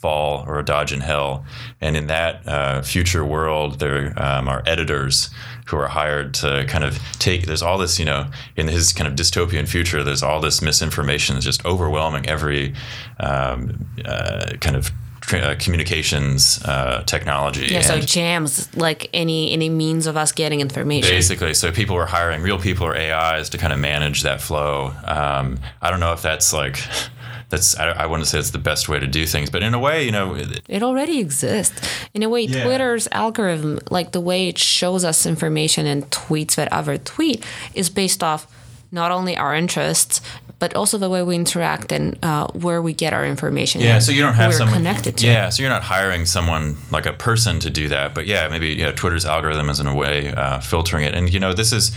fall 0.00 0.44
or 0.46 0.58
a 0.58 0.64
dodge 0.64 0.92
in 0.92 1.00
hell. 1.00 1.44
And 1.80 1.96
in 1.96 2.06
that 2.06 2.46
uh, 2.46 2.82
future 2.82 3.24
world, 3.24 3.80
there 3.80 4.12
um, 4.16 4.48
are 4.48 4.62
editors 4.66 5.30
who 5.66 5.76
are 5.76 5.88
hired 5.88 6.34
to 6.34 6.64
kind 6.66 6.84
of 6.84 6.98
take. 7.18 7.46
There's 7.46 7.62
all 7.62 7.78
this, 7.78 7.98
you 7.98 8.04
know, 8.04 8.30
in 8.56 8.68
his 8.68 8.92
kind 8.92 9.08
of 9.08 9.14
dystopian 9.14 9.68
future. 9.68 10.02
There's 10.02 10.22
all 10.22 10.40
this 10.40 10.62
misinformation 10.62 11.34
that's 11.34 11.44
just 11.44 11.64
overwhelming 11.64 12.26
every 12.26 12.74
um, 13.20 13.86
uh, 14.04 14.52
kind 14.60 14.76
of 14.76 14.90
uh, 15.32 15.54
communications 15.58 16.62
uh, 16.64 17.02
technology. 17.04 17.66
Yeah, 17.66 17.82
so 17.82 18.00
jams 18.00 18.74
like 18.74 19.10
any 19.12 19.52
any 19.52 19.68
means 19.68 20.06
of 20.06 20.16
us 20.16 20.32
getting 20.32 20.60
information. 20.60 21.10
Basically, 21.10 21.52
so 21.54 21.70
people 21.70 21.96
are 21.96 22.06
hiring 22.06 22.40
real 22.40 22.58
people 22.58 22.86
or 22.86 22.96
AIs 22.96 23.50
to 23.50 23.58
kind 23.58 23.72
of 23.72 23.78
manage 23.78 24.22
that 24.22 24.40
flow. 24.40 24.92
Um, 25.04 25.58
I 25.82 25.90
don't 25.90 26.00
know 26.00 26.12
if 26.14 26.22
that's 26.22 26.52
like 26.52 26.78
that's 27.48 27.78
I, 27.78 27.90
I, 27.90 28.06
wouldn't 28.06 28.28
say 28.28 28.38
it's 28.38 28.50
the 28.50 28.58
best 28.58 28.88
way 28.88 28.98
to 28.98 29.06
do 29.06 29.24
things, 29.24 29.50
but 29.50 29.62
in 29.62 29.74
a 29.74 29.78
way, 29.78 30.04
you 30.04 30.12
know, 30.12 30.34
it, 30.34 30.62
it 30.68 30.82
already 30.82 31.18
exists. 31.18 31.80
In 32.14 32.22
a 32.22 32.28
way, 32.28 32.42
yeah. 32.42 32.64
Twitter's 32.64 33.08
algorithm, 33.12 33.78
like 33.90 34.12
the 34.12 34.20
way 34.20 34.48
it 34.48 34.58
shows 34.58 35.04
us 35.04 35.24
information 35.24 35.86
and 35.86 36.08
tweets 36.10 36.56
that 36.56 36.72
other 36.72 36.98
tweet, 36.98 37.44
is 37.74 37.88
based 37.88 38.22
off 38.22 38.46
not 38.90 39.10
only 39.10 39.36
our 39.36 39.54
interests 39.54 40.20
but 40.58 40.74
also 40.74 40.98
the 40.98 41.08
way 41.08 41.22
we 41.22 41.36
interact 41.36 41.92
and 41.92 42.18
uh, 42.22 42.48
where 42.48 42.82
we 42.82 42.92
get 42.92 43.12
our 43.12 43.24
information. 43.24 43.80
Yeah, 43.80 44.00
so 44.00 44.10
you 44.10 44.22
don't 44.22 44.34
have 44.34 44.52
someone 44.52 44.78
connected 44.78 45.16
to. 45.18 45.26
Yeah, 45.26 45.50
so 45.50 45.62
you're 45.62 45.70
not 45.70 45.84
hiring 45.84 46.26
someone 46.26 46.76
like 46.90 47.06
a 47.06 47.12
person 47.12 47.60
to 47.60 47.70
do 47.70 47.88
that, 47.88 48.14
but 48.14 48.26
yeah, 48.26 48.48
maybe 48.48 48.70
yeah, 48.70 48.90
Twitter's 48.92 49.24
algorithm 49.24 49.70
is 49.70 49.78
in 49.78 49.86
a 49.86 49.94
way 49.94 50.32
uh, 50.32 50.58
filtering 50.60 51.04
it, 51.04 51.14
and 51.14 51.32
you 51.32 51.38
know 51.38 51.52
this 51.52 51.72
is 51.72 51.92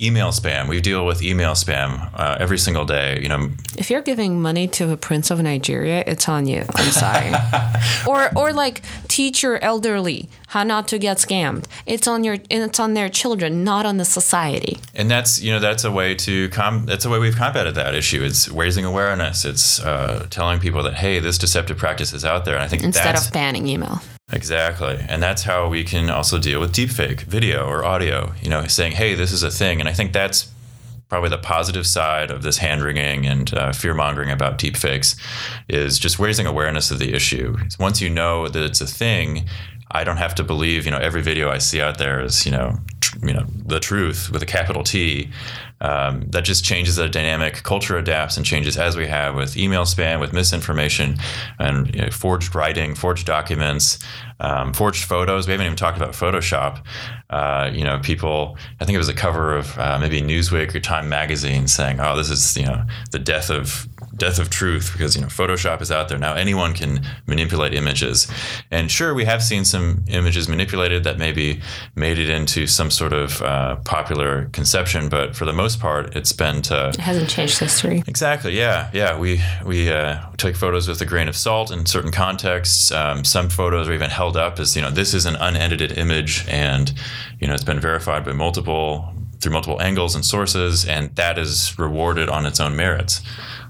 email 0.00 0.28
spam. 0.28 0.68
We 0.68 0.80
deal 0.80 1.04
with 1.04 1.22
email 1.22 1.52
spam 1.52 2.10
uh, 2.14 2.36
every 2.38 2.58
single 2.58 2.84
day. 2.84 3.20
You 3.20 3.28
know, 3.28 3.50
if 3.76 3.90
you're 3.90 4.02
giving 4.02 4.40
money 4.40 4.68
to 4.68 4.92
a 4.92 4.96
prince 4.96 5.30
of 5.30 5.40
Nigeria, 5.40 6.04
it's 6.06 6.28
on 6.28 6.46
you. 6.46 6.64
I'm 6.76 6.90
sorry. 6.92 7.32
or 8.06 8.30
or 8.36 8.52
like 8.52 8.82
teach 9.08 9.42
your 9.42 9.58
elderly 9.62 10.28
how 10.48 10.62
not 10.62 10.88
to 10.88 10.98
get 10.98 11.18
scammed. 11.18 11.64
It's 11.86 12.06
on 12.06 12.24
your 12.24 12.38
it's 12.50 12.80
on 12.80 12.94
their 12.94 13.08
children, 13.08 13.64
not 13.64 13.86
on 13.86 13.96
the 13.96 14.04
society. 14.04 14.78
And 14.94 15.10
that's 15.10 15.40
you 15.40 15.52
know 15.52 15.60
that's 15.60 15.84
a 15.84 15.90
way 15.90 16.14
to 16.16 16.48
com 16.50 16.86
that's 16.86 17.04
a 17.04 17.10
way 17.10 17.18
we've 17.18 17.36
combated 17.36 17.74
that 17.74 17.94
issue. 17.94 18.22
It's 18.22 18.48
raising 18.48 18.84
awareness. 18.84 19.44
It's 19.44 19.80
uh, 19.80 20.26
telling 20.30 20.58
people 20.60 20.82
that 20.82 20.94
hey, 20.94 21.18
this 21.20 21.38
deceptive 21.38 21.78
practice 21.78 22.12
is 22.12 22.24
out 22.24 22.44
there. 22.44 22.54
And 22.54 22.64
I 22.64 22.68
think 22.68 22.82
instead 22.82 23.16
of 23.16 23.32
banning 23.32 23.66
email. 23.66 24.00
Exactly. 24.30 24.98
And 25.08 25.22
that's 25.22 25.42
how 25.42 25.68
we 25.68 25.84
can 25.84 26.10
also 26.10 26.38
deal 26.38 26.60
with 26.60 26.74
deepfake 26.74 27.22
video 27.22 27.66
or 27.66 27.82
audio, 27.82 28.34
you 28.42 28.50
know, 28.50 28.66
saying, 28.66 28.92
hey, 28.92 29.14
this 29.14 29.32
is 29.32 29.42
a 29.42 29.50
thing. 29.50 29.80
And 29.80 29.88
I 29.88 29.94
think 29.94 30.12
that's 30.12 30.50
probably 31.08 31.30
the 31.30 31.38
positive 31.38 31.86
side 31.86 32.30
of 32.30 32.42
this 32.42 32.58
hand 32.58 32.82
wringing 32.82 33.26
and 33.26 33.54
uh, 33.54 33.72
fear 33.72 33.94
mongering 33.94 34.30
about 34.30 34.58
deepfakes 34.58 35.18
is 35.68 35.98
just 35.98 36.18
raising 36.18 36.46
awareness 36.46 36.90
of 36.90 36.98
the 36.98 37.14
issue. 37.14 37.56
Once 37.78 38.00
you 38.02 38.10
know 38.10 38.46
that 38.46 38.62
it's 38.62 38.82
a 38.82 38.86
thing, 38.86 39.46
I 39.90 40.04
don't 40.04 40.18
have 40.18 40.34
to 40.36 40.44
believe, 40.44 40.84
you 40.84 40.90
know, 40.90 40.98
every 40.98 41.22
video 41.22 41.50
I 41.50 41.58
see 41.58 41.80
out 41.80 41.98
there 41.98 42.20
is, 42.20 42.44
you 42.44 42.52
know, 42.52 42.78
tr- 43.00 43.26
you 43.26 43.32
know, 43.32 43.44
the 43.66 43.80
truth 43.80 44.30
with 44.30 44.42
a 44.42 44.46
capital 44.46 44.82
T 44.82 45.30
um, 45.80 46.22
that 46.30 46.44
just 46.44 46.64
changes 46.64 46.96
the 46.96 47.08
dynamic. 47.08 47.62
Culture 47.62 47.96
adapts 47.96 48.36
and 48.36 48.44
changes 48.44 48.76
as 48.76 48.96
we 48.96 49.06
have 49.06 49.34
with 49.34 49.56
email 49.56 49.82
spam, 49.84 50.20
with 50.20 50.32
misinformation, 50.32 51.16
and 51.58 51.94
you 51.94 52.02
know, 52.02 52.10
forged 52.10 52.54
writing, 52.54 52.94
forged 52.94 53.26
documents, 53.26 53.98
um, 54.40 54.72
forged 54.72 55.04
photos. 55.04 55.46
We 55.46 55.52
haven't 55.52 55.66
even 55.66 55.76
talked 55.76 55.96
about 55.96 56.12
Photoshop. 56.12 56.82
Uh, 57.30 57.70
you 57.72 57.84
know, 57.84 57.98
people. 58.00 58.58
I 58.80 58.84
think 58.84 58.94
it 58.94 58.98
was 58.98 59.08
a 59.08 59.14
cover 59.14 59.56
of 59.56 59.78
uh, 59.78 59.98
maybe 60.00 60.20
Newsweek 60.20 60.74
or 60.74 60.80
Time 60.80 61.08
magazine 61.08 61.68
saying, 61.68 62.00
"Oh, 62.00 62.16
this 62.16 62.30
is 62.30 62.56
you 62.56 62.66
know 62.66 62.84
the 63.12 63.18
death 63.18 63.50
of 63.50 63.86
death 64.18 64.38
of 64.38 64.50
truth 64.50 64.92
because 64.92 65.14
you 65.16 65.22
know 65.22 65.28
Photoshop 65.28 65.80
is 65.80 65.90
out 65.90 66.08
there 66.08 66.18
now. 66.18 66.34
Anyone 66.34 66.74
can 66.74 67.00
manipulate 67.26 67.74
images, 67.74 68.30
and 68.70 68.90
sure, 68.90 69.14
we 69.14 69.24
have 69.24 69.42
seen 69.42 69.64
some 69.64 70.04
images 70.08 70.48
manipulated 70.48 71.04
that 71.04 71.18
maybe 71.18 71.60
made 71.94 72.18
it 72.18 72.28
into 72.28 72.66
some 72.66 72.90
sort 72.90 73.12
of 73.12 73.40
uh, 73.42 73.76
popular 73.84 74.46
conception, 74.52 75.08
but 75.08 75.36
for 75.36 75.44
the 75.44 75.52
most 75.52 75.80
part, 75.80 76.16
it's 76.16 76.32
been 76.32 76.62
to. 76.62 76.88
It 76.88 76.96
hasn't 76.96 77.28
changed 77.28 77.58
history. 77.58 78.02
Exactly. 78.06 78.56
Yeah. 78.56 78.90
Yeah. 78.92 79.18
We 79.18 79.40
we 79.64 79.90
uh, 79.90 80.20
take 80.36 80.56
photos 80.56 80.88
with 80.88 81.00
a 81.00 81.06
grain 81.06 81.28
of 81.28 81.36
salt 81.36 81.70
in 81.70 81.86
certain 81.86 82.12
contexts. 82.12 82.90
Um, 82.92 83.24
some 83.24 83.48
photos 83.48 83.88
are 83.88 83.92
even 83.92 84.10
held 84.10 84.36
up 84.36 84.58
as 84.58 84.76
you 84.76 84.82
know 84.82 84.90
this 84.90 85.14
is 85.14 85.26
an 85.26 85.36
unedited 85.36 85.96
image, 85.96 86.44
and 86.48 86.92
you 87.40 87.46
know 87.46 87.54
it's 87.54 87.64
been 87.64 87.80
verified 87.80 88.24
by 88.24 88.32
multiple 88.32 89.14
through 89.40 89.52
multiple 89.52 89.80
angles 89.80 90.14
and 90.14 90.24
sources, 90.24 90.84
and 90.84 91.14
that 91.14 91.38
is 91.38 91.78
rewarded 91.78 92.28
on 92.28 92.44
its 92.44 92.58
own 92.60 92.74
merits. 92.74 93.20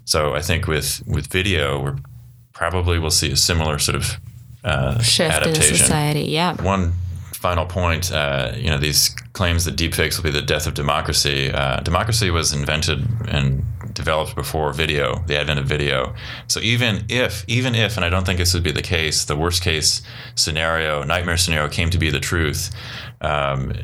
So 0.08 0.34
I 0.34 0.40
think 0.40 0.66
with 0.66 1.02
with 1.06 1.26
video, 1.26 1.82
we're 1.82 1.98
probably 2.54 2.98
will 2.98 3.10
see 3.10 3.30
a 3.30 3.36
similar 3.36 3.78
sort 3.78 3.96
of 3.96 4.16
uh, 4.64 4.98
shift 5.02 5.34
adaptation. 5.34 5.74
in 5.74 5.78
society. 5.78 6.22
Yeah. 6.22 6.54
One 6.62 6.94
final 7.34 7.66
point, 7.66 8.10
uh, 8.10 8.52
you 8.56 8.70
know, 8.70 8.78
these 8.78 9.10
claims 9.34 9.66
that 9.66 9.76
deepfakes 9.76 10.16
will 10.16 10.24
be 10.24 10.30
the 10.30 10.40
death 10.40 10.66
of 10.66 10.72
democracy. 10.72 11.52
Uh, 11.52 11.80
democracy 11.80 12.30
was 12.30 12.54
invented 12.54 13.06
and 13.28 13.62
developed 13.92 14.34
before 14.34 14.72
video, 14.72 15.22
the 15.26 15.38
advent 15.38 15.60
of 15.60 15.66
video. 15.66 16.14
So 16.46 16.58
even 16.60 17.04
if, 17.10 17.44
even 17.46 17.74
if, 17.74 17.96
and 17.96 18.04
I 18.04 18.08
don't 18.08 18.24
think 18.24 18.38
this 18.38 18.54
would 18.54 18.62
be 18.62 18.72
the 18.72 18.82
case, 18.82 19.26
the 19.26 19.36
worst 19.36 19.62
case 19.62 20.00
scenario, 20.34 21.04
nightmare 21.04 21.36
scenario, 21.36 21.68
came 21.68 21.90
to 21.90 21.98
be 21.98 22.10
the 22.10 22.20
truth. 22.20 22.70
Um, 23.20 23.74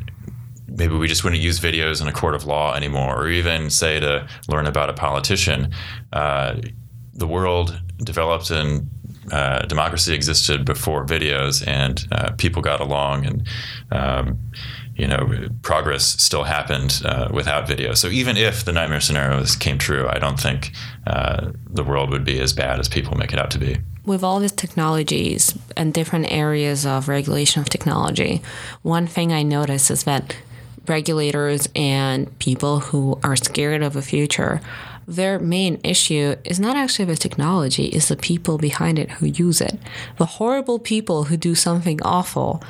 maybe 0.66 0.94
we 0.94 1.08
just 1.08 1.24
wouldn't 1.24 1.42
use 1.42 1.60
videos 1.60 2.00
in 2.00 2.08
a 2.08 2.12
court 2.12 2.34
of 2.34 2.44
law 2.44 2.74
anymore, 2.74 3.22
or 3.24 3.28
even 3.28 3.70
say 3.70 4.00
to 4.00 4.26
learn 4.48 4.66
about 4.66 4.90
a 4.90 4.94
politician. 4.94 5.72
Uh, 6.12 6.56
the 7.12 7.26
world 7.26 7.80
developed 7.98 8.50
and 8.50 8.90
uh, 9.32 9.60
democracy 9.66 10.14
existed 10.14 10.64
before 10.64 11.06
videos, 11.06 11.66
and 11.66 12.06
uh, 12.12 12.32
people 12.32 12.60
got 12.60 12.80
along, 12.80 13.26
and 13.26 13.48
um, 13.90 14.38
you 14.96 15.06
know 15.06 15.48
progress 15.62 16.04
still 16.22 16.44
happened 16.44 17.02
uh, 17.04 17.28
without 17.32 17.66
video. 17.66 17.94
So 17.94 18.08
even 18.08 18.36
if 18.36 18.64
the 18.64 18.72
nightmare 18.72 19.00
scenarios 19.00 19.56
came 19.56 19.78
true, 19.78 20.06
I 20.08 20.18
don't 20.18 20.38
think 20.38 20.72
uh, 21.06 21.52
the 21.66 21.84
world 21.84 22.10
would 22.10 22.24
be 22.24 22.40
as 22.40 22.52
bad 22.52 22.80
as 22.80 22.88
people 22.88 23.16
make 23.16 23.32
it 23.32 23.38
out 23.38 23.50
to 23.52 23.58
be 23.58 23.78
with 24.06 24.22
all 24.22 24.38
these 24.38 24.52
technologies 24.52 25.56
and 25.76 25.94
different 25.94 26.30
areas 26.30 26.84
of 26.84 27.08
regulation 27.08 27.62
of 27.62 27.68
technology, 27.68 28.42
one 28.82 29.06
thing 29.06 29.32
I 29.32 29.42
notice 29.42 29.90
is 29.90 30.04
that 30.04 30.36
regulators 30.86 31.68
and 31.74 32.36
people 32.38 32.80
who 32.80 33.18
are 33.22 33.36
scared 33.36 33.82
of 33.82 33.94
the 33.94 34.02
future, 34.02 34.60
their 35.06 35.38
main 35.38 35.80
issue 35.84 36.36
is 36.44 36.58
not 36.58 36.76
actually 36.76 37.04
the 37.06 37.16
technology, 37.16 37.86
it's 37.86 38.08
the 38.08 38.16
people 38.16 38.58
behind 38.58 38.98
it 38.98 39.10
who 39.12 39.26
use 39.26 39.60
it. 39.60 39.78
The 40.18 40.26
horrible 40.26 40.78
people 40.78 41.24
who 41.24 41.36
do 41.36 41.54
something 41.54 42.00
awful 42.02 42.62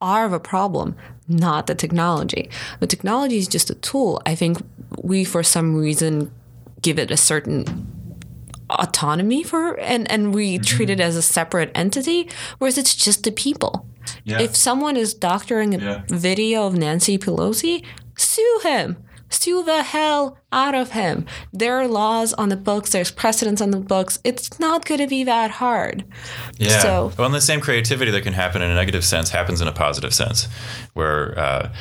are 0.00 0.28
the 0.28 0.40
problem, 0.40 0.96
not 1.28 1.66
the 1.66 1.74
technology. 1.74 2.50
The 2.80 2.86
technology 2.86 3.38
is 3.38 3.48
just 3.48 3.70
a 3.70 3.74
tool. 3.74 4.20
I 4.26 4.34
think 4.34 4.58
we, 5.02 5.24
for 5.24 5.42
some 5.42 5.76
reason, 5.76 6.30
give 6.82 6.98
it 6.98 7.10
a 7.10 7.16
certain 7.16 7.95
autonomy 8.70 9.42
for 9.42 9.78
and 9.80 10.10
and 10.10 10.34
we 10.34 10.54
mm-hmm. 10.54 10.64
treat 10.64 10.90
it 10.90 11.00
as 11.00 11.16
a 11.16 11.22
separate 11.22 11.70
entity 11.74 12.28
whereas 12.58 12.76
it's 12.76 12.94
just 12.94 13.22
the 13.22 13.30
people 13.30 13.86
yeah. 14.24 14.40
If 14.40 14.56
someone 14.56 14.96
is 14.96 15.14
doctoring 15.14 15.74
a 15.74 15.78
yeah. 15.78 16.02
video 16.08 16.66
of 16.66 16.74
Nancy 16.74 17.18
Pelosi, 17.18 17.84
sue 18.16 18.60
him. 18.62 18.96
Sue 19.28 19.64
the 19.64 19.82
hell 19.82 20.38
out 20.52 20.74
of 20.74 20.92
him. 20.92 21.26
There 21.52 21.76
are 21.78 21.88
laws 21.88 22.32
on 22.34 22.48
the 22.48 22.56
books, 22.56 22.92
there's 22.92 23.10
precedents 23.10 23.60
on 23.60 23.72
the 23.72 23.80
books. 23.80 24.20
It's 24.22 24.60
not 24.60 24.84
going 24.84 25.00
to 25.00 25.08
be 25.08 25.24
that 25.24 25.50
hard. 25.50 26.04
Yeah. 26.58 26.78
So, 26.78 27.12
well, 27.18 27.26
and 27.26 27.34
the 27.34 27.40
same 27.40 27.60
creativity 27.60 28.12
that 28.12 28.22
can 28.22 28.34
happen 28.34 28.62
in 28.62 28.70
a 28.70 28.74
negative 28.74 29.04
sense 29.04 29.30
happens 29.30 29.60
in 29.60 29.66
a 29.66 29.72
positive 29.72 30.14
sense, 30.14 30.46
where 30.94 31.36
uh, 31.36 31.72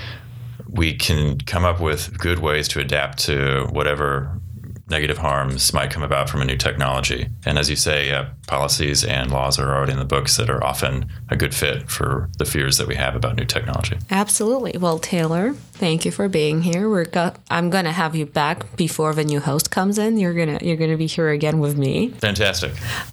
we 0.67 0.95
can 0.95 1.37
come 1.39 1.63
up 1.63 1.79
with 1.79 2.17
good 2.17 2.39
ways 2.39 2.67
to 2.69 2.79
adapt 2.79 3.19
to 3.25 3.67
whatever 3.71 4.41
negative 4.89 5.17
harms 5.17 5.73
might 5.73 5.89
come 5.91 6.03
about 6.03 6.29
from 6.29 6.41
a 6.41 6.45
new 6.45 6.57
technology. 6.57 7.27
And 7.45 7.57
as 7.57 7.69
you 7.69 7.75
say, 7.75 8.11
uh, 8.11 8.25
policies 8.47 9.03
and 9.03 9.31
laws 9.31 9.57
are 9.57 9.75
already 9.75 9.93
in 9.93 9.99
the 9.99 10.05
books 10.05 10.37
that 10.37 10.49
are 10.49 10.63
often 10.63 11.09
a 11.29 11.35
good 11.35 11.55
fit 11.55 11.89
for 11.89 12.29
the 12.37 12.45
fears 12.45 12.77
that 12.77 12.87
we 12.87 12.95
have 12.95 13.15
about 13.15 13.35
new 13.35 13.45
technology. 13.45 13.97
Absolutely. 14.11 14.77
Well, 14.79 14.99
Taylor, 14.99 15.53
thank 15.53 16.05
you 16.05 16.11
for 16.11 16.29
being 16.29 16.61
here. 16.61 16.87
We're 16.89 17.05
go- 17.05 17.33
I'm 17.49 17.69
going 17.71 17.85
to 17.85 17.91
have 17.91 18.15
you 18.15 18.25
back 18.27 18.75
before 18.75 19.13
the 19.15 19.23
new 19.23 19.39
host 19.39 19.71
comes 19.71 19.97
in. 19.97 20.17
You're 20.19 20.33
gonna 20.33 20.59
you're 20.61 20.77
gonna 20.77 20.97
be 20.97 21.07
here 21.07 21.29
again 21.29 21.59
with 21.59 21.77
me. 21.77 22.09
Fantastic. 22.21 22.71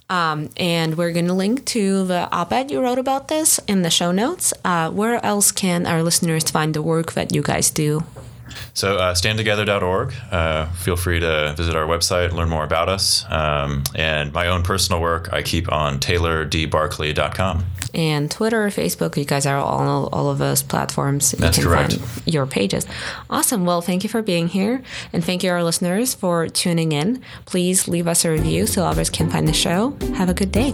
Um, 0.09 0.49
and 0.57 0.95
we're 0.95 1.11
going 1.11 1.27
to 1.27 1.33
link 1.33 1.65
to 1.65 2.05
the 2.05 2.29
op-ed 2.31 2.69
you 2.69 2.81
wrote 2.81 2.99
about 2.99 3.27
this 3.29 3.59
in 3.67 3.81
the 3.81 3.89
show 3.89 4.11
notes. 4.11 4.53
Uh, 4.63 4.91
where 4.91 5.23
else 5.25 5.51
can 5.51 5.87
our 5.87 6.03
listeners 6.03 6.43
find 6.49 6.73
the 6.73 6.81
work 6.81 7.13
that 7.13 7.33
you 7.33 7.41
guys 7.41 7.71
do? 7.71 8.03
So, 8.73 8.97
uh, 8.97 9.13
standtogether.org. 9.13 10.13
Uh, 10.31 10.65
feel 10.73 10.95
free 10.95 11.19
to 11.19 11.53
visit 11.55 11.75
our 11.75 11.85
website, 11.85 12.31
learn 12.31 12.49
more 12.49 12.63
about 12.63 12.89
us. 12.89 13.25
Um, 13.29 13.83
and 13.95 14.33
my 14.33 14.47
own 14.47 14.63
personal 14.63 15.01
work, 15.01 15.31
I 15.31 15.41
keep 15.41 15.71
on 15.71 15.99
taylordbarkley.com. 15.99 17.65
And 17.93 18.31
Twitter, 18.31 18.67
Facebook, 18.67 19.17
you 19.17 19.25
guys 19.25 19.45
are 19.45 19.57
all 19.57 20.07
all 20.07 20.29
of 20.29 20.39
those 20.39 20.63
platforms. 20.63 21.31
That's 21.31 21.57
you 21.57 21.63
can 21.63 21.71
correct. 21.71 21.93
Find 21.97 22.33
your 22.33 22.47
pages. 22.47 22.87
Awesome. 23.29 23.65
Well, 23.65 23.81
thank 23.81 24.03
you 24.03 24.09
for 24.09 24.21
being 24.23 24.47
here. 24.47 24.81
And 25.11 25.23
thank 25.23 25.43
you, 25.43 25.51
our 25.51 25.63
listeners, 25.63 26.13
for 26.15 26.47
tuning 26.47 26.91
in. 26.91 27.21
Please 27.45 27.87
leave 27.87 28.07
us 28.07 28.25
a 28.25 28.31
review 28.31 28.65
so 28.65 28.83
others 28.83 29.09
can 29.09 29.29
find 29.29 29.47
the 29.47 29.53
show. 29.53 29.95
Have 30.15 30.29
a 30.29 30.33
good 30.33 30.51
day. 30.51 30.73